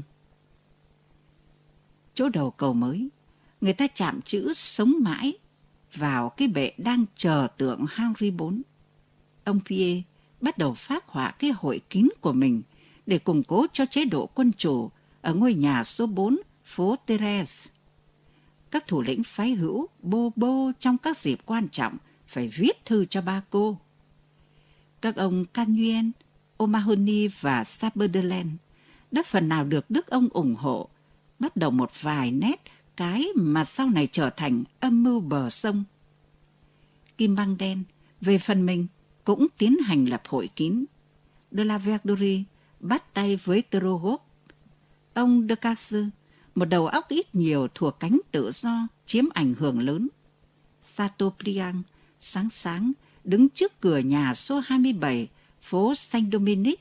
Chỗ 2.14 2.28
đầu 2.28 2.50
cầu 2.50 2.74
mới, 2.74 3.08
người 3.60 3.72
ta 3.72 3.86
chạm 3.86 4.20
chữ 4.22 4.52
sống 4.54 4.94
mãi 5.00 5.32
vào 5.94 6.28
cái 6.28 6.48
bệ 6.48 6.72
đang 6.78 7.04
chờ 7.16 7.48
tượng 7.56 7.84
Henry 7.94 8.26
IV. 8.26 8.42
Ông 9.44 9.60
Pierre 9.68 10.02
bắt 10.40 10.58
đầu 10.58 10.74
phát 10.74 11.04
họa 11.06 11.30
cái 11.38 11.50
hội 11.56 11.80
kín 11.90 12.08
của 12.20 12.32
mình 12.32 12.62
để 13.06 13.18
củng 13.18 13.42
cố 13.42 13.66
cho 13.72 13.86
chế 13.86 14.04
độ 14.04 14.26
quân 14.26 14.52
chủ 14.52 14.90
ở 15.20 15.34
ngôi 15.34 15.54
nhà 15.54 15.84
số 15.84 16.06
4 16.06 16.40
phố 16.64 16.96
Therese. 17.06 17.70
Các 18.70 18.86
thủ 18.86 19.02
lĩnh 19.02 19.22
phái 19.24 19.52
hữu 19.52 19.86
bô 20.02 20.32
bô 20.36 20.70
trong 20.78 20.98
các 20.98 21.18
dịp 21.18 21.40
quan 21.44 21.68
trọng 21.68 21.96
phải 22.30 22.48
viết 22.48 22.84
thư 22.84 23.04
cho 23.04 23.22
ba 23.22 23.42
cô. 23.50 23.78
Các 25.00 25.16
ông 25.16 25.44
Canuen, 25.44 26.12
O'Mahony 26.58 27.28
và 27.40 27.64
Saberdeland 27.64 28.48
đã 29.10 29.22
phần 29.26 29.48
nào 29.48 29.64
được 29.64 29.90
Đức 29.90 30.06
ông 30.06 30.28
ủng 30.30 30.54
hộ, 30.54 30.88
bắt 31.38 31.56
đầu 31.56 31.70
một 31.70 31.90
vài 32.00 32.30
nét 32.30 32.62
cái 32.96 33.26
mà 33.36 33.64
sau 33.64 33.88
này 33.88 34.08
trở 34.12 34.30
thành 34.30 34.64
âm 34.80 35.02
mưu 35.02 35.20
bờ 35.20 35.50
sông. 35.50 35.84
Kim 37.18 37.34
Băng 37.34 37.58
Đen 37.58 37.82
về 38.20 38.38
phần 38.38 38.66
mình 38.66 38.86
cũng 39.24 39.46
tiến 39.58 39.76
hành 39.84 40.04
lập 40.04 40.22
hội 40.28 40.48
kín. 40.56 40.84
De 41.50 41.64
la 41.64 41.78
Verderie 41.78 42.42
bắt 42.80 43.14
tay 43.14 43.36
với 43.44 43.62
Trogop. 43.70 44.22
Ông 45.14 45.46
De 45.48 45.54
Casse, 45.54 45.98
một 46.54 46.64
đầu 46.64 46.86
óc 46.86 47.08
ít 47.08 47.34
nhiều 47.34 47.68
thuộc 47.74 48.00
cánh 48.00 48.20
tự 48.32 48.50
do, 48.54 48.88
chiếm 49.06 49.24
ảnh 49.34 49.54
hưởng 49.58 49.80
lớn. 49.80 50.08
Sato 50.82 51.30
Priang 51.38 51.82
sáng 52.20 52.50
sáng 52.50 52.92
đứng 53.24 53.48
trước 53.48 53.80
cửa 53.80 53.98
nhà 53.98 54.34
số 54.34 54.62
27 54.64 55.28
phố 55.62 55.94
Saint 55.94 56.32
Dominic, 56.32 56.80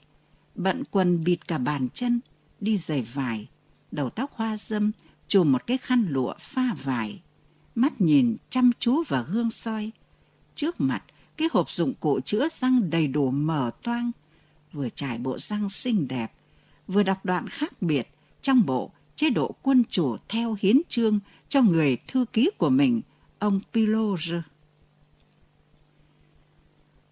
bận 0.55 0.83
quần 0.91 1.23
bịt 1.23 1.47
cả 1.47 1.57
bàn 1.57 1.87
chân, 1.93 2.19
đi 2.59 2.77
giày 2.77 3.07
vải, 3.13 3.47
đầu 3.91 4.09
tóc 4.09 4.31
hoa 4.33 4.57
dâm, 4.57 4.91
chùm 5.27 5.51
một 5.51 5.67
cái 5.67 5.77
khăn 5.77 6.07
lụa 6.09 6.33
pha 6.39 6.73
vải, 6.83 7.21
mắt 7.75 8.01
nhìn 8.01 8.37
chăm 8.49 8.71
chú 8.79 9.03
vào 9.07 9.25
gương 9.31 9.51
soi. 9.51 9.91
Trước 10.55 10.81
mặt, 10.81 11.03
cái 11.37 11.49
hộp 11.51 11.71
dụng 11.71 11.93
cụ 11.99 12.19
chữa 12.19 12.47
răng 12.61 12.89
đầy 12.89 13.07
đủ 13.07 13.31
mở 13.31 13.71
toang, 13.83 14.11
vừa 14.73 14.89
trải 14.89 15.17
bộ 15.17 15.39
răng 15.39 15.69
xinh 15.69 16.07
đẹp, 16.07 16.31
vừa 16.87 17.03
đọc 17.03 17.25
đoạn 17.25 17.49
khác 17.49 17.81
biệt 17.81 18.07
trong 18.41 18.65
bộ 18.65 18.91
chế 19.15 19.29
độ 19.29 19.55
quân 19.61 19.83
chủ 19.89 20.17
theo 20.29 20.57
hiến 20.61 20.81
trương 20.89 21.19
cho 21.49 21.61
người 21.61 21.97
thư 22.07 22.25
ký 22.33 22.49
của 22.57 22.69
mình, 22.69 23.01
ông 23.39 23.59
Piloge. 23.73 24.41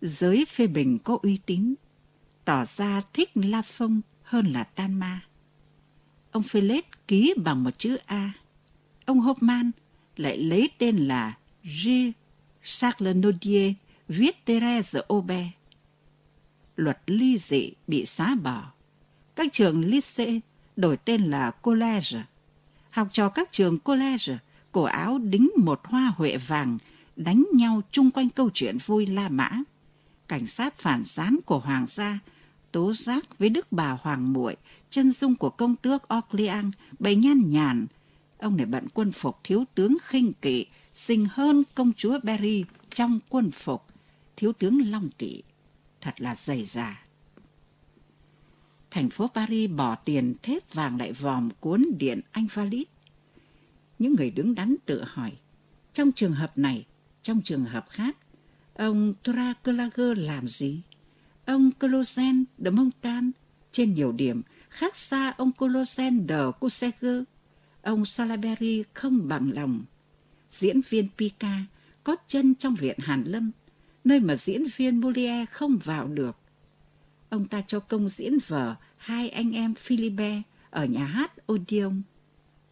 Giới 0.01 0.45
phê 0.45 0.67
bình 0.67 0.99
có 0.99 1.17
uy 1.21 1.39
tín, 1.45 1.75
tỏ 2.45 2.65
ra 2.77 3.01
thích 3.13 3.29
La 3.33 3.61
Phong 3.61 4.01
hơn 4.23 4.45
là 4.45 4.63
Tan 4.63 4.99
Ma. 4.99 5.21
Ông 6.31 6.43
Philip 6.43 6.85
ký 7.07 7.33
bằng 7.37 7.63
một 7.63 7.79
chữ 7.79 7.97
A. 8.05 8.33
Ông 9.05 9.19
Hopman 9.19 9.71
lại 10.15 10.37
lấy 10.37 10.69
tên 10.77 10.97
là 10.97 11.37
G. 11.63 11.89
Charles 12.63 13.17
Nodier 13.17 13.73
viết 14.07 14.45
Therese 14.45 15.01
Aubert. 15.09 15.47
Luật 16.75 16.99
ly 17.07 17.37
dị 17.37 17.71
bị 17.87 18.05
xóa 18.05 18.35
bỏ. 18.35 18.71
Các 19.35 19.53
trường 19.53 19.85
lycée 19.85 20.39
đổi 20.75 20.97
tên 20.97 21.21
là 21.21 21.51
college. 21.51 22.23
Học 22.89 23.07
trò 23.11 23.29
các 23.29 23.51
trường 23.51 23.77
college 23.77 24.37
cổ 24.71 24.83
áo 24.83 25.17
đính 25.17 25.49
một 25.57 25.81
hoa 25.83 26.13
huệ 26.17 26.37
vàng 26.37 26.77
đánh 27.15 27.45
nhau 27.53 27.81
chung 27.91 28.11
quanh 28.11 28.29
câu 28.29 28.49
chuyện 28.53 28.77
vui 28.85 29.05
La 29.05 29.29
Mã. 29.29 29.49
Cảnh 30.27 30.47
sát 30.47 30.77
phản 30.77 31.03
gián 31.05 31.37
của 31.45 31.59
Hoàng 31.59 31.85
gia 31.87 32.19
tố 32.71 32.93
giác 32.93 33.39
với 33.39 33.49
đức 33.49 33.71
bà 33.71 33.91
Hoàng 34.01 34.33
muội 34.33 34.55
chân 34.89 35.11
dung 35.11 35.35
của 35.35 35.49
công 35.49 35.75
tước 35.75 36.03
Orleans 36.13 36.75
bày 36.99 37.15
nhan 37.15 37.51
nhàn. 37.51 37.87
Ông 38.37 38.57
này 38.57 38.65
bận 38.65 38.87
quân 38.93 39.11
phục 39.11 39.37
thiếu 39.43 39.63
tướng 39.75 39.97
khinh 40.03 40.33
kỵ, 40.33 40.65
xinh 40.93 41.27
hơn 41.31 41.63
công 41.75 41.93
chúa 41.93 42.19
Berry 42.23 42.65
trong 42.89 43.19
quân 43.29 43.51
phục, 43.51 43.85
thiếu 44.35 44.53
tướng 44.53 44.91
Long 44.91 45.09
Kỵ. 45.09 45.43
Thật 46.01 46.21
là 46.21 46.35
dày 46.35 46.65
dà. 46.65 47.03
Thành 48.91 49.09
phố 49.09 49.27
Paris 49.27 49.71
bỏ 49.71 49.95
tiền 49.95 50.33
thép 50.43 50.73
vàng 50.73 50.97
lại 50.97 51.13
vòm 51.13 51.49
cuốn 51.59 51.85
điện 51.99 52.21
anh 52.31 52.47
Valid. 52.53 52.83
Những 53.99 54.15
người 54.15 54.31
đứng 54.31 54.55
đắn 54.55 54.75
tự 54.85 55.03
hỏi, 55.07 55.31
trong 55.93 56.11
trường 56.11 56.33
hợp 56.33 56.57
này, 56.57 56.85
trong 57.21 57.41
trường 57.41 57.63
hợp 57.63 57.85
khác, 57.89 58.17
ông 58.77 59.13
Traclager 59.23 60.17
làm 60.17 60.47
gì? 60.47 60.81
Ông 61.45 61.71
Colosen 61.71 62.45
de 62.57 62.71
Montan 62.71 63.31
trên 63.71 63.93
nhiều 63.93 64.11
điểm 64.11 64.41
khác 64.69 64.95
xa 64.95 65.33
ông 65.37 65.51
Colosen 65.51 66.25
de 66.29 66.39
Cuseger. 66.59 67.23
Ông 67.81 68.05
Salaberry 68.05 68.83
không 68.93 69.27
bằng 69.27 69.51
lòng. 69.51 69.81
Diễn 70.51 70.81
viên 70.89 71.07
Pica 71.17 71.65
có 72.03 72.15
chân 72.27 72.55
trong 72.55 72.75
viện 72.75 72.99
Hàn 72.99 73.23
Lâm, 73.23 73.51
nơi 74.03 74.19
mà 74.19 74.35
diễn 74.35 74.63
viên 74.75 75.01
Molière 75.01 75.45
không 75.45 75.77
vào 75.77 76.07
được. 76.07 76.37
Ông 77.29 77.45
ta 77.45 77.63
cho 77.67 77.79
công 77.79 78.09
diễn 78.09 78.37
vở 78.47 78.75
hai 78.97 79.29
anh 79.29 79.51
em 79.51 79.73
Philippe 79.73 80.41
ở 80.69 80.85
nhà 80.85 81.05
hát 81.05 81.51
Odeon. 81.51 82.01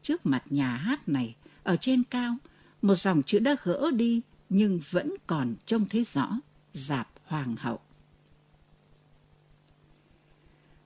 Trước 0.01 0.25
mặt 0.25 0.43
nhà 0.49 0.75
hát 0.75 1.09
này, 1.09 1.35
ở 1.63 1.77
trên 1.77 2.03
cao, 2.03 2.37
một 2.81 2.95
dòng 2.95 3.23
chữ 3.23 3.39
đã 3.39 3.55
gỡ 3.63 3.91
đi 3.91 4.21
nhưng 4.49 4.79
vẫn 4.89 5.13
còn 5.27 5.55
trông 5.65 5.85
thấy 5.89 6.05
rõ, 6.13 6.39
dạp 6.73 7.09
hoàng 7.23 7.55
hậu. 7.55 7.79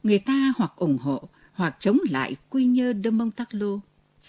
Người 0.04 0.19
ta 0.19 0.54
hoặc 0.58 0.74
ủng 0.76 0.98
hộ 0.98 1.30
hoặc 1.54 1.76
chống 1.80 1.98
lại 2.10 2.36
Quy 2.50 2.65
Nhơ 2.65 2.93
de 3.04 3.10
Montallo, 3.10 3.80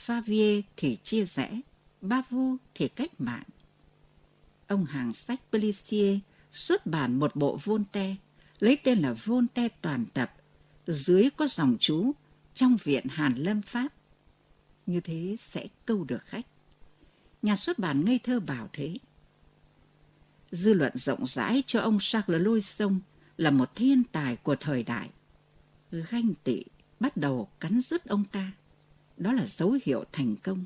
Favier 0.06 0.62
thì 0.76 0.98
chia 1.02 1.24
rẽ, 1.24 1.60
Bavu 2.00 2.56
thì 2.74 2.88
cách 2.88 3.20
mạng. 3.20 3.44
Ông 4.66 4.84
hàng 4.84 5.12
sách 5.12 5.40
Pellissier 5.52 6.18
xuất 6.50 6.86
bản 6.86 7.18
một 7.18 7.36
bộ 7.36 7.58
Voltaire, 7.64 8.16
lấy 8.58 8.78
tên 8.84 8.98
là 8.98 9.12
Voltaire 9.12 9.74
toàn 9.82 10.06
tập, 10.14 10.34
dưới 10.86 11.30
có 11.36 11.46
dòng 11.46 11.76
chú 11.80 12.12
trong 12.54 12.76
viện 12.84 13.06
Hàn 13.08 13.34
Lâm 13.34 13.62
Pháp. 13.62 13.88
Như 14.86 15.00
thế 15.00 15.36
sẽ 15.38 15.66
câu 15.86 16.04
được 16.04 16.22
khách. 16.26 16.46
Nhà 17.42 17.56
xuất 17.56 17.78
bản 17.78 18.04
ngây 18.04 18.18
thơ 18.18 18.40
bảo 18.40 18.68
thế. 18.72 18.96
Dư 20.52 20.74
luận 20.74 20.92
rộng 20.94 21.26
rãi 21.26 21.62
cho 21.66 21.80
ông 21.80 21.98
Charles 22.00 22.42
Lôi 22.42 22.60
Sông 22.60 23.00
là 23.36 23.50
một 23.50 23.74
thiên 23.74 24.04
tài 24.12 24.36
của 24.36 24.56
thời 24.56 24.82
đại 24.82 25.10
ừ, 25.90 26.04
ganh 26.10 26.34
tị 26.44 26.62
bắt 27.00 27.16
đầu 27.16 27.48
cắn 27.60 27.80
rứt 27.80 28.04
ông 28.04 28.24
ta. 28.24 28.52
Đó 29.16 29.32
là 29.32 29.44
dấu 29.46 29.78
hiệu 29.84 30.04
thành 30.12 30.36
công. 30.36 30.64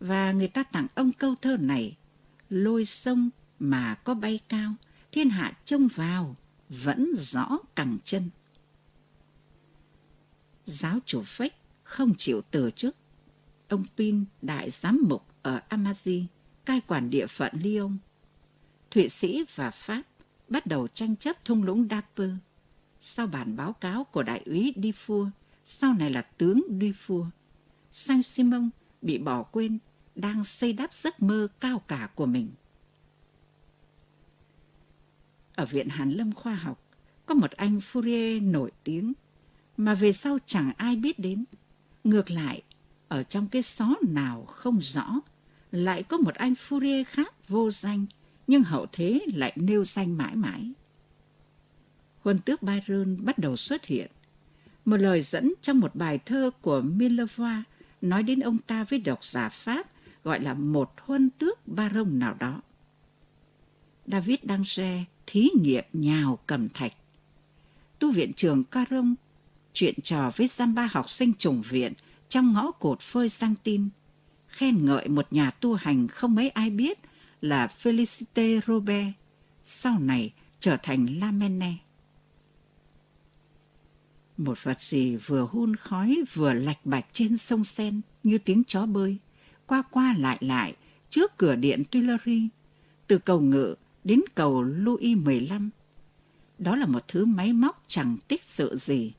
Và 0.00 0.32
người 0.32 0.48
ta 0.48 0.62
tặng 0.62 0.86
ông 0.94 1.12
câu 1.12 1.34
thơ 1.42 1.56
này, 1.56 1.96
lôi 2.50 2.84
sông 2.84 3.30
mà 3.58 3.94
có 3.94 4.14
bay 4.14 4.40
cao, 4.48 4.74
thiên 5.12 5.30
hạ 5.30 5.58
trông 5.64 5.88
vào, 5.94 6.36
vẫn 6.68 7.14
rõ 7.16 7.58
cẳng 7.74 7.98
chân. 8.04 8.30
Giáo 10.66 10.98
chủ 11.06 11.22
Phách 11.26 11.54
không 11.82 12.14
chịu 12.18 12.42
từ 12.50 12.70
chức. 12.70 12.96
Ông 13.68 13.84
Pin, 13.96 14.24
đại 14.42 14.70
giám 14.70 15.04
mục 15.08 15.26
ở 15.42 15.60
Amazi, 15.68 16.24
cai 16.64 16.80
quản 16.80 17.10
địa 17.10 17.26
phận 17.26 17.52
Lyon. 17.62 17.98
Thụy 18.90 19.08
Sĩ 19.08 19.44
và 19.54 19.70
Pháp 19.70 20.02
bắt 20.48 20.66
đầu 20.66 20.88
tranh 20.88 21.16
chấp 21.16 21.44
thung 21.44 21.62
lũng 21.62 21.88
Dapper 21.90 22.30
sau 23.00 23.26
bản 23.26 23.56
báo 23.56 23.72
cáo 23.72 24.04
của 24.04 24.22
đại 24.22 24.42
úy 24.46 24.72
Dufour, 24.76 25.30
sau 25.64 25.94
này 25.94 26.10
là 26.10 26.22
tướng 26.22 26.62
Dufour, 26.68 27.26
Saint 27.90 28.26
Simon 28.26 28.70
bị 29.02 29.18
bỏ 29.18 29.42
quên 29.42 29.78
đang 30.14 30.44
xây 30.44 30.72
đắp 30.72 30.94
giấc 30.94 31.22
mơ 31.22 31.48
cao 31.60 31.78
cả 31.78 32.08
của 32.14 32.26
mình. 32.26 32.50
Ở 35.54 35.66
Viện 35.66 35.88
Hàn 35.88 36.10
Lâm 36.10 36.32
Khoa 36.32 36.54
học, 36.54 36.80
có 37.26 37.34
một 37.34 37.50
anh 37.50 37.78
Fourier 37.78 38.50
nổi 38.50 38.70
tiếng 38.84 39.12
mà 39.76 39.94
về 39.94 40.12
sau 40.12 40.38
chẳng 40.46 40.72
ai 40.76 40.96
biết 40.96 41.18
đến. 41.18 41.44
Ngược 42.04 42.30
lại, 42.30 42.62
ở 43.08 43.22
trong 43.22 43.48
cái 43.48 43.62
xó 43.62 43.94
nào 44.08 44.44
không 44.44 44.78
rõ, 44.78 45.20
lại 45.72 46.02
có 46.02 46.16
một 46.16 46.34
anh 46.34 46.52
Fourier 46.52 47.04
khác 47.06 47.48
vô 47.48 47.70
danh, 47.70 48.06
nhưng 48.50 48.62
hậu 48.62 48.86
thế 48.92 49.20
lại 49.34 49.52
nêu 49.56 49.84
danh 49.84 50.16
mãi 50.16 50.36
mãi 50.36 50.72
huân 52.20 52.38
tước 52.38 52.62
Byron 52.62 53.16
bắt 53.24 53.38
đầu 53.38 53.56
xuất 53.56 53.84
hiện. 53.84 54.10
Một 54.84 54.96
lời 54.96 55.20
dẫn 55.20 55.52
trong 55.62 55.80
một 55.80 55.94
bài 55.94 56.18
thơ 56.18 56.50
của 56.62 56.80
Millevoix 56.80 57.62
nói 58.00 58.22
đến 58.22 58.40
ông 58.40 58.58
ta 58.58 58.84
với 58.84 58.98
độc 58.98 59.24
giả 59.24 59.48
Pháp 59.48 59.86
gọi 60.24 60.40
là 60.40 60.54
một 60.54 60.92
huân 61.00 61.30
tước 61.30 61.68
Baron 61.68 62.18
nào 62.18 62.34
đó. 62.34 62.62
David 64.06 64.38
Danger 64.42 65.02
thí 65.26 65.48
nghiệm 65.60 65.84
nhào 65.92 66.38
cầm 66.46 66.68
thạch. 66.68 66.92
Tu 67.98 68.12
viện 68.12 68.32
trường 68.32 68.64
Caron 68.64 69.14
chuyện 69.72 69.94
trò 70.02 70.32
với 70.36 70.46
giam 70.46 70.74
ba 70.74 70.88
học 70.92 71.10
sinh 71.10 71.34
trùng 71.34 71.62
viện 71.62 71.92
trong 72.28 72.52
ngõ 72.52 72.70
cột 72.70 73.00
phơi 73.00 73.28
sang 73.28 73.54
tin, 73.62 73.88
khen 74.48 74.86
ngợi 74.86 75.08
một 75.08 75.26
nhà 75.30 75.50
tu 75.50 75.74
hành 75.74 76.08
không 76.08 76.34
mấy 76.34 76.48
ai 76.48 76.70
biết 76.70 76.98
là 77.40 77.68
Felicite 77.82 78.60
Robert, 78.66 79.12
sau 79.64 79.98
này 79.98 80.32
trở 80.60 80.76
thành 80.82 81.06
Lamenne. 81.06 81.74
Một 84.36 84.58
vật 84.62 84.80
gì 84.80 85.16
vừa 85.16 85.48
hun 85.50 85.76
khói 85.76 86.22
vừa 86.34 86.52
lạch 86.52 86.86
bạch 86.86 87.06
trên 87.12 87.38
sông 87.38 87.64
Sen 87.64 88.00
như 88.22 88.38
tiếng 88.38 88.62
chó 88.64 88.86
bơi, 88.86 89.16
qua 89.66 89.82
qua 89.82 90.14
lại 90.18 90.38
lại 90.40 90.74
trước 91.10 91.36
cửa 91.36 91.56
điện 91.56 91.82
Tuileries, 91.90 92.50
từ 93.06 93.18
cầu 93.18 93.40
ngự 93.40 93.74
đến 94.04 94.20
cầu 94.34 94.62
Louis 94.62 95.18
XV. 95.26 95.54
Đó 96.58 96.76
là 96.76 96.86
một 96.86 97.08
thứ 97.08 97.24
máy 97.24 97.52
móc 97.52 97.84
chẳng 97.88 98.16
tích 98.28 98.44
sự 98.44 98.76
gì, 98.76 99.12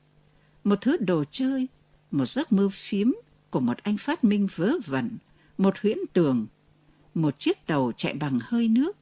một 0.64 0.80
thứ 0.80 0.96
đồ 0.96 1.24
chơi, 1.30 1.68
một 2.10 2.26
giấc 2.26 2.52
mơ 2.52 2.68
phím 2.72 3.14
của 3.50 3.60
một 3.60 3.78
anh 3.82 3.96
phát 3.96 4.24
minh 4.24 4.48
vớ 4.56 4.72
vẩn, 4.86 5.10
một 5.58 5.74
huyễn 5.82 5.98
tường, 6.12 6.46
một 7.14 7.38
chiếc 7.38 7.66
tàu 7.66 7.92
chạy 7.96 8.14
bằng 8.14 8.38
hơi 8.42 8.68
nước. 8.68 8.96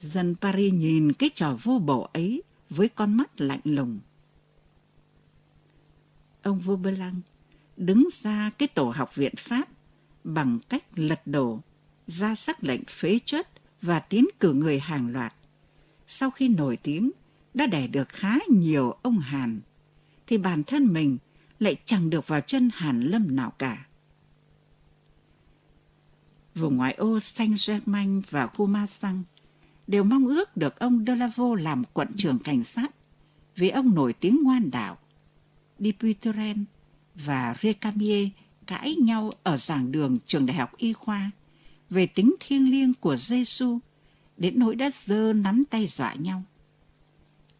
Dân 0.00 0.34
Paris 0.40 0.72
nhìn 0.72 1.12
cái 1.12 1.30
trò 1.34 1.58
vô 1.62 1.78
bổ 1.78 2.08
ấy 2.12 2.42
với 2.70 2.88
con 2.88 3.14
mắt 3.14 3.40
lạnh 3.40 3.60
lùng 3.64 4.00
ông 6.42 6.58
Vaubelang 6.58 7.20
đứng 7.76 8.08
ra 8.12 8.50
cái 8.58 8.68
tổ 8.68 8.90
học 8.96 9.14
viện 9.14 9.34
Pháp 9.36 9.68
bằng 10.24 10.58
cách 10.68 10.84
lật 10.94 11.26
đổ, 11.26 11.60
ra 12.06 12.34
sắc 12.34 12.64
lệnh 12.64 12.84
phế 12.84 13.18
chất 13.24 13.48
và 13.82 14.00
tiến 14.00 14.26
cử 14.40 14.52
người 14.52 14.78
hàng 14.78 15.12
loạt. 15.12 15.34
Sau 16.06 16.30
khi 16.30 16.48
nổi 16.48 16.76
tiếng, 16.76 17.10
đã 17.54 17.66
đẻ 17.66 17.86
được 17.86 18.08
khá 18.08 18.34
nhiều 18.48 18.90
ông 19.02 19.18
Hàn, 19.18 19.60
thì 20.26 20.38
bản 20.38 20.64
thân 20.64 20.92
mình 20.92 21.18
lại 21.58 21.76
chẳng 21.84 22.10
được 22.10 22.28
vào 22.28 22.40
chân 22.40 22.70
Hàn 22.74 23.02
Lâm 23.02 23.36
nào 23.36 23.50
cả. 23.58 23.86
Vùng 26.54 26.76
ngoại 26.76 26.94
ô 26.94 27.18
Saint-Germain 27.18 28.22
và 28.30 28.46
khu 28.46 28.66
Ma 28.66 28.86
Sang 28.86 29.22
đều 29.86 30.04
mong 30.04 30.26
ước 30.26 30.56
được 30.56 30.78
ông 30.78 31.04
Delavo 31.06 31.54
làm 31.54 31.82
quận 31.92 32.08
trưởng 32.16 32.38
cảnh 32.38 32.64
sát. 32.64 32.90
vì 33.56 33.68
ông 33.68 33.94
nổi 33.94 34.12
tiếng 34.12 34.42
ngoan 34.42 34.70
đạo. 34.70 34.98
Dupuytren 35.78 36.64
và 37.14 37.54
Recamier 37.62 38.28
cãi 38.66 38.94
nhau 38.94 39.32
ở 39.42 39.56
giảng 39.56 39.92
đường 39.92 40.18
trường 40.26 40.46
đại 40.46 40.56
học 40.56 40.76
y 40.76 40.92
khoa 40.92 41.30
về 41.90 42.06
tính 42.06 42.34
thiêng 42.40 42.70
liêng 42.70 42.94
của 42.94 43.16
Giêsu 43.16 43.78
đến 44.36 44.58
nỗi 44.58 44.74
đã 44.74 44.90
dơ 45.04 45.32
nắm 45.32 45.64
tay 45.70 45.86
dọa 45.86 46.14
nhau. 46.14 46.42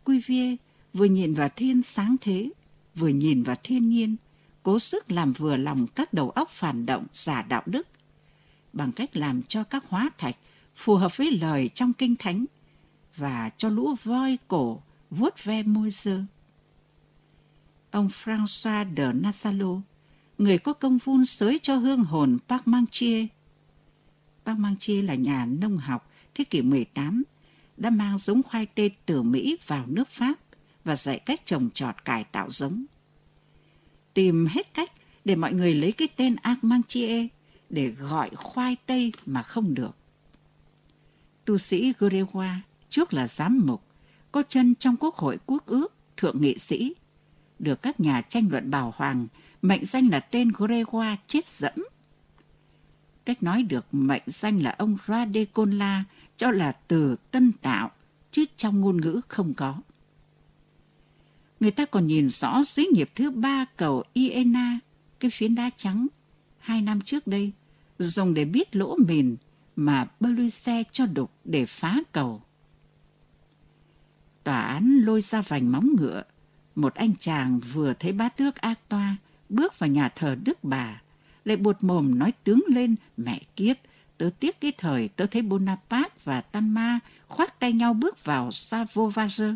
Cuvier 0.05 0.57
vừa 0.93 1.05
nhìn 1.05 1.35
vào 1.35 1.49
thiên 1.57 1.83
sáng 1.83 2.17
thế, 2.21 2.51
vừa 2.95 3.09
nhìn 3.09 3.43
vào 3.43 3.57
thiên 3.63 3.89
nhiên, 3.89 4.17
cố 4.63 4.79
sức 4.79 5.11
làm 5.11 5.33
vừa 5.33 5.57
lòng 5.57 5.87
các 5.95 6.13
đầu 6.13 6.31
óc 6.31 6.51
phản 6.51 6.87
động 6.87 7.07
giả 7.13 7.43
đạo 7.43 7.63
đức 7.67 7.89
bằng 8.73 8.93
cách 8.93 9.17
làm 9.17 9.43
cho 9.43 9.65
các 9.65 9.85
hóa 9.89 10.11
thạch 10.19 10.37
phù 10.77 10.95
hợp 10.95 11.17
với 11.17 11.31
lời 11.31 11.69
trong 11.75 11.93
kinh 11.93 12.17
thánh 12.17 12.45
và 13.17 13.51
cho 13.57 13.69
lũ 13.69 13.95
voi 14.05 14.39
cổ 14.49 14.83
vuốt 15.11 15.45
ve 15.45 15.63
môi 15.63 15.91
dơ. 15.91 16.25
Ông 17.91 18.09
François 18.25 18.97
de 18.97 19.13
Nassalo, 19.13 19.81
người 20.39 20.59
có 20.59 20.73
công 20.73 20.99
vun 20.99 21.27
sới 21.27 21.59
cho 21.63 21.77
hương 21.77 22.05
hồn 22.05 22.39
Park 22.49 22.67
Mangiê 22.67 23.29
Park 24.45 24.57
Parmentier 24.57 25.05
là 25.05 25.15
nhà 25.15 25.47
nông 25.47 25.79
học 25.79 26.11
thế 26.35 26.45
kỷ 26.45 26.63
18, 26.63 27.23
đã 27.77 27.91
mang 27.91 28.19
giống 28.19 28.43
khoai 28.43 28.67
tây 28.67 28.91
từ 29.07 29.23
Mỹ 29.23 29.59
vào 29.67 29.85
nước 29.87 30.09
Pháp 30.09 30.35
và 30.85 30.97
dạy 30.97 31.19
cách 31.19 31.47
trồng 31.47 31.71
trọt 31.75 32.05
cải 32.05 32.25
tạo 32.25 32.51
giống. 32.51 32.85
Tìm 34.15 34.47
hết 34.51 34.75
cách 34.75 34.93
để 35.25 35.37
mọi 35.37 35.53
người 35.53 35.75
lấy 35.75 35.93
cái 35.93 36.09
tên 36.17 36.37
Armentier 36.43 37.27
để 37.73 37.87
gọi 37.87 38.31
khoai 38.35 38.77
tây 38.87 39.13
mà 39.27 39.43
không 39.43 39.75
được. 39.75 39.97
Tu 41.45 41.59
sĩ 41.59 41.93
Gregoire, 41.99 42.61
trước 42.89 43.13
là 43.13 43.29
giám 43.29 43.61
mục, 43.65 43.83
có 44.33 44.43
chân 44.49 44.75
trong 44.75 44.97
Quốc 44.97 45.15
hội 45.15 45.39
Quốc 45.47 45.67
ước, 45.67 45.93
thượng 46.17 46.43
nghị 46.43 46.59
sĩ, 46.59 46.95
được 47.59 47.83
các 47.83 48.01
nhà 48.01 48.23
tranh 48.29 48.49
luận 48.51 48.71
bảo 48.71 48.95
hoàng 48.97 49.27
mệnh 49.63 49.85
danh 49.85 50.09
là 50.09 50.21
tên 50.21 50.53
Gregoire 50.59 51.17
chết 51.27 51.47
dẫm. 51.47 51.75
Cách 53.25 53.43
nói 53.43 53.63
được 53.63 53.87
mệnh 53.93 54.23
danh 54.27 54.63
là 54.63 54.75
ông 54.79 54.97
Radeconla 55.09 56.05
cho 56.37 56.51
là 56.51 56.73
từ 56.73 57.17
tân 57.31 57.53
tạo, 57.53 57.91
chứ 58.31 58.45
trong 58.57 58.81
ngôn 58.81 59.01
ngữ 59.01 59.21
không 59.29 59.55
có. 59.55 59.77
Người 61.61 61.71
ta 61.71 61.85
còn 61.85 62.07
nhìn 62.07 62.29
rõ 62.29 62.63
dưới 62.67 62.87
nghiệp 62.87 63.11
thứ 63.15 63.31
ba 63.31 63.65
cầu 63.77 64.03
Iena, 64.13 64.79
cái 65.21 65.31
phiến 65.31 65.55
đá 65.55 65.71
trắng, 65.77 66.07
hai 66.59 66.83
năm 66.83 67.01
trước 67.01 67.27
đây, 67.27 67.53
dùng 68.03 68.35
để 68.35 68.45
biết 68.45 68.77
lỗ 68.77 68.97
mìn 69.07 69.37
mà 69.77 70.05
xe 70.53 70.83
cho 70.93 71.07
đục 71.07 71.31
để 71.45 71.67
phá 71.67 71.99
cầu. 72.13 72.43
Tòa 74.45 74.63
án 74.63 74.99
lôi 75.05 75.21
ra 75.21 75.43
vành 75.43 75.73
móng 75.73 75.91
ngựa, 75.97 76.23
một 76.75 76.95
anh 76.95 77.17
chàng 77.19 77.61
vừa 77.73 77.95
thấy 77.99 78.13
bá 78.13 78.29
tước 78.29 78.57
ác 78.57 78.89
toa 78.89 79.17
bước 79.49 79.79
vào 79.79 79.91
nhà 79.91 80.09
thờ 80.09 80.35
Đức 80.45 80.65
Bà, 80.65 81.03
lại 81.45 81.57
buột 81.57 81.77
mồm 81.85 82.19
nói 82.19 82.33
tướng 82.45 82.63
lên 82.69 82.97
mẹ 83.17 83.41
kiếp, 83.57 83.77
tớ 84.19 84.31
tiếc 84.41 84.61
cái 84.61 84.73
thời 84.79 85.09
tớ 85.09 85.27
thấy 85.27 85.43
Bonaparte 85.43 86.15
và 86.25 86.41
Tanma 86.41 87.01
khoát 87.29 87.61
tay 87.61 87.73
nhau 87.73 87.95
bước 87.95 88.25
vào 88.25 88.53
Savovager. 88.53 89.55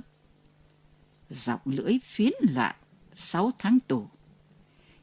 Giọng 1.30 1.60
lưỡi 1.64 1.98
phiến 2.04 2.32
loạn, 2.40 2.74
sáu 3.14 3.50
tháng 3.58 3.78
tù. 3.80 4.08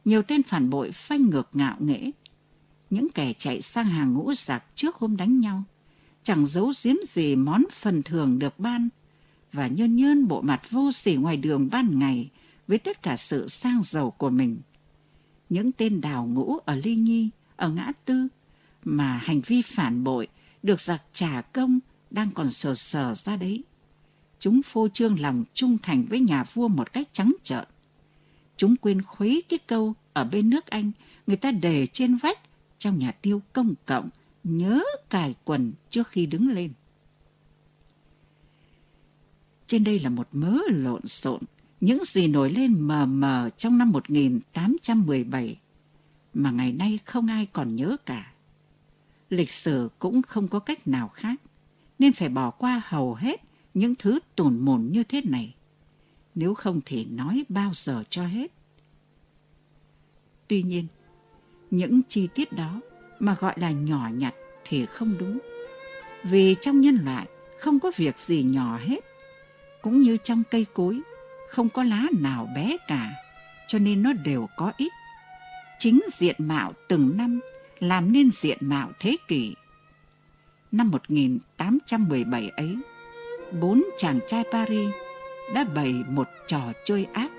Nhiều 0.05 0.21
tên 0.21 0.43
phản 0.43 0.69
bội 0.69 0.91
phanh 0.91 1.29
ngược 1.29 1.49
ngạo 1.53 1.75
nghễ, 1.79 2.11
những 2.93 3.07
kẻ 3.15 3.33
chạy 3.37 3.61
sang 3.61 3.85
hàng 3.85 4.13
ngũ 4.13 4.33
giặc 4.33 4.63
trước 4.75 4.95
hôm 4.95 5.17
đánh 5.17 5.39
nhau, 5.39 5.63
chẳng 6.23 6.45
giấu 6.45 6.73
giếm 6.83 6.95
gì 7.13 7.35
món 7.35 7.63
phần 7.71 8.03
thưởng 8.03 8.39
được 8.39 8.59
ban, 8.59 8.89
và 9.53 9.67
nhơn 9.67 9.95
nhơn 9.95 10.27
bộ 10.27 10.41
mặt 10.41 10.71
vô 10.71 10.91
sỉ 10.91 11.15
ngoài 11.15 11.37
đường 11.37 11.69
ban 11.71 11.99
ngày 11.99 12.29
với 12.67 12.77
tất 12.77 13.03
cả 13.03 13.17
sự 13.17 13.47
sang 13.47 13.83
giàu 13.83 14.11
của 14.11 14.29
mình. 14.29 14.61
Những 15.49 15.71
tên 15.71 16.01
đào 16.01 16.25
ngũ 16.25 16.57
ở 16.57 16.75
Ly 16.75 16.95
Nhi, 16.95 17.29
ở 17.55 17.69
Ngã 17.69 17.91
Tư, 18.05 18.27
mà 18.83 19.17
hành 19.23 19.41
vi 19.41 19.61
phản 19.61 20.03
bội 20.03 20.27
được 20.63 20.81
giặc 20.81 21.01
trả 21.13 21.41
công 21.41 21.79
đang 22.11 22.31
còn 22.31 22.51
sờ 22.51 22.75
sờ 22.75 23.15
ra 23.15 23.37
đấy. 23.37 23.63
Chúng 24.39 24.61
phô 24.61 24.87
trương 24.87 25.19
lòng 25.19 25.43
trung 25.53 25.77
thành 25.83 26.05
với 26.05 26.19
nhà 26.19 26.43
vua 26.53 26.67
một 26.67 26.93
cách 26.93 27.07
trắng 27.11 27.33
trợn. 27.43 27.65
Chúng 28.57 28.75
quên 28.75 29.01
khuấy 29.01 29.43
cái 29.49 29.59
câu 29.67 29.93
ở 30.13 30.23
bên 30.23 30.49
nước 30.49 30.65
Anh, 30.67 30.91
người 31.27 31.37
ta 31.37 31.51
đề 31.51 31.87
trên 31.87 32.15
vách 32.15 32.39
trong 32.83 32.99
nhà 32.99 33.11
tiêu 33.11 33.41
công 33.53 33.73
cộng 33.85 34.09
nhớ 34.43 34.83
cài 35.09 35.35
quần 35.43 35.73
trước 35.89 36.07
khi 36.07 36.25
đứng 36.25 36.49
lên. 36.49 36.73
Trên 39.67 39.83
đây 39.83 39.99
là 39.99 40.09
một 40.09 40.27
mớ 40.31 40.57
lộn 40.67 41.07
xộn, 41.07 41.41
những 41.81 42.03
gì 42.05 42.27
nổi 42.27 42.51
lên 42.51 42.79
mờ 42.79 43.05
mờ 43.05 43.49
trong 43.57 43.77
năm 43.77 43.91
1817 43.91 45.59
mà 46.33 46.51
ngày 46.51 46.71
nay 46.71 46.99
không 47.05 47.27
ai 47.27 47.45
còn 47.45 47.75
nhớ 47.75 47.97
cả. 48.05 48.33
Lịch 49.29 49.51
sử 49.51 49.89
cũng 49.99 50.21
không 50.21 50.47
có 50.47 50.59
cách 50.59 50.87
nào 50.87 51.07
khác, 51.07 51.41
nên 51.99 52.13
phải 52.13 52.29
bỏ 52.29 52.51
qua 52.51 52.81
hầu 52.85 53.13
hết 53.13 53.41
những 53.73 53.95
thứ 53.95 54.19
tủn 54.35 54.59
mồn 54.59 54.89
như 54.91 55.03
thế 55.03 55.21
này. 55.25 55.55
Nếu 56.35 56.53
không 56.53 56.81
thì 56.85 57.05
nói 57.05 57.43
bao 57.49 57.71
giờ 57.73 58.03
cho 58.09 58.25
hết. 58.25 58.51
Tuy 60.47 60.63
nhiên, 60.63 60.87
những 61.73 62.01
chi 62.09 62.27
tiết 62.35 62.53
đó 62.53 62.81
mà 63.19 63.35
gọi 63.39 63.53
là 63.57 63.71
nhỏ 63.71 64.09
nhặt 64.13 64.35
thì 64.65 64.85
không 64.85 65.17
đúng. 65.17 65.39
Vì 66.23 66.55
trong 66.61 66.81
nhân 66.81 66.97
loại 67.05 67.27
không 67.59 67.79
có 67.79 67.91
việc 67.95 68.15
gì 68.17 68.43
nhỏ 68.43 68.77
hết, 68.77 68.99
cũng 69.81 70.01
như 70.01 70.17
trong 70.23 70.43
cây 70.51 70.65
cối 70.73 71.01
không 71.49 71.69
có 71.69 71.83
lá 71.83 72.03
nào 72.19 72.49
bé 72.55 72.77
cả, 72.87 73.11
cho 73.67 73.79
nên 73.79 74.03
nó 74.03 74.13
đều 74.13 74.47
có 74.55 74.71
ích. 74.77 74.91
Chính 75.79 76.01
diện 76.17 76.35
mạo 76.39 76.73
từng 76.87 77.17
năm 77.17 77.39
làm 77.79 78.11
nên 78.11 78.29
diện 78.31 78.57
mạo 78.61 78.91
thế 78.99 79.17
kỷ. 79.27 79.55
Năm 80.71 80.91
1817 80.91 82.49
ấy, 82.49 82.77
bốn 83.61 83.83
chàng 83.97 84.19
trai 84.27 84.43
Paris 84.51 84.89
đã 85.55 85.63
bày 85.63 85.93
một 86.09 86.27
trò 86.47 86.61
chơi 86.85 87.05
ác 87.13 87.31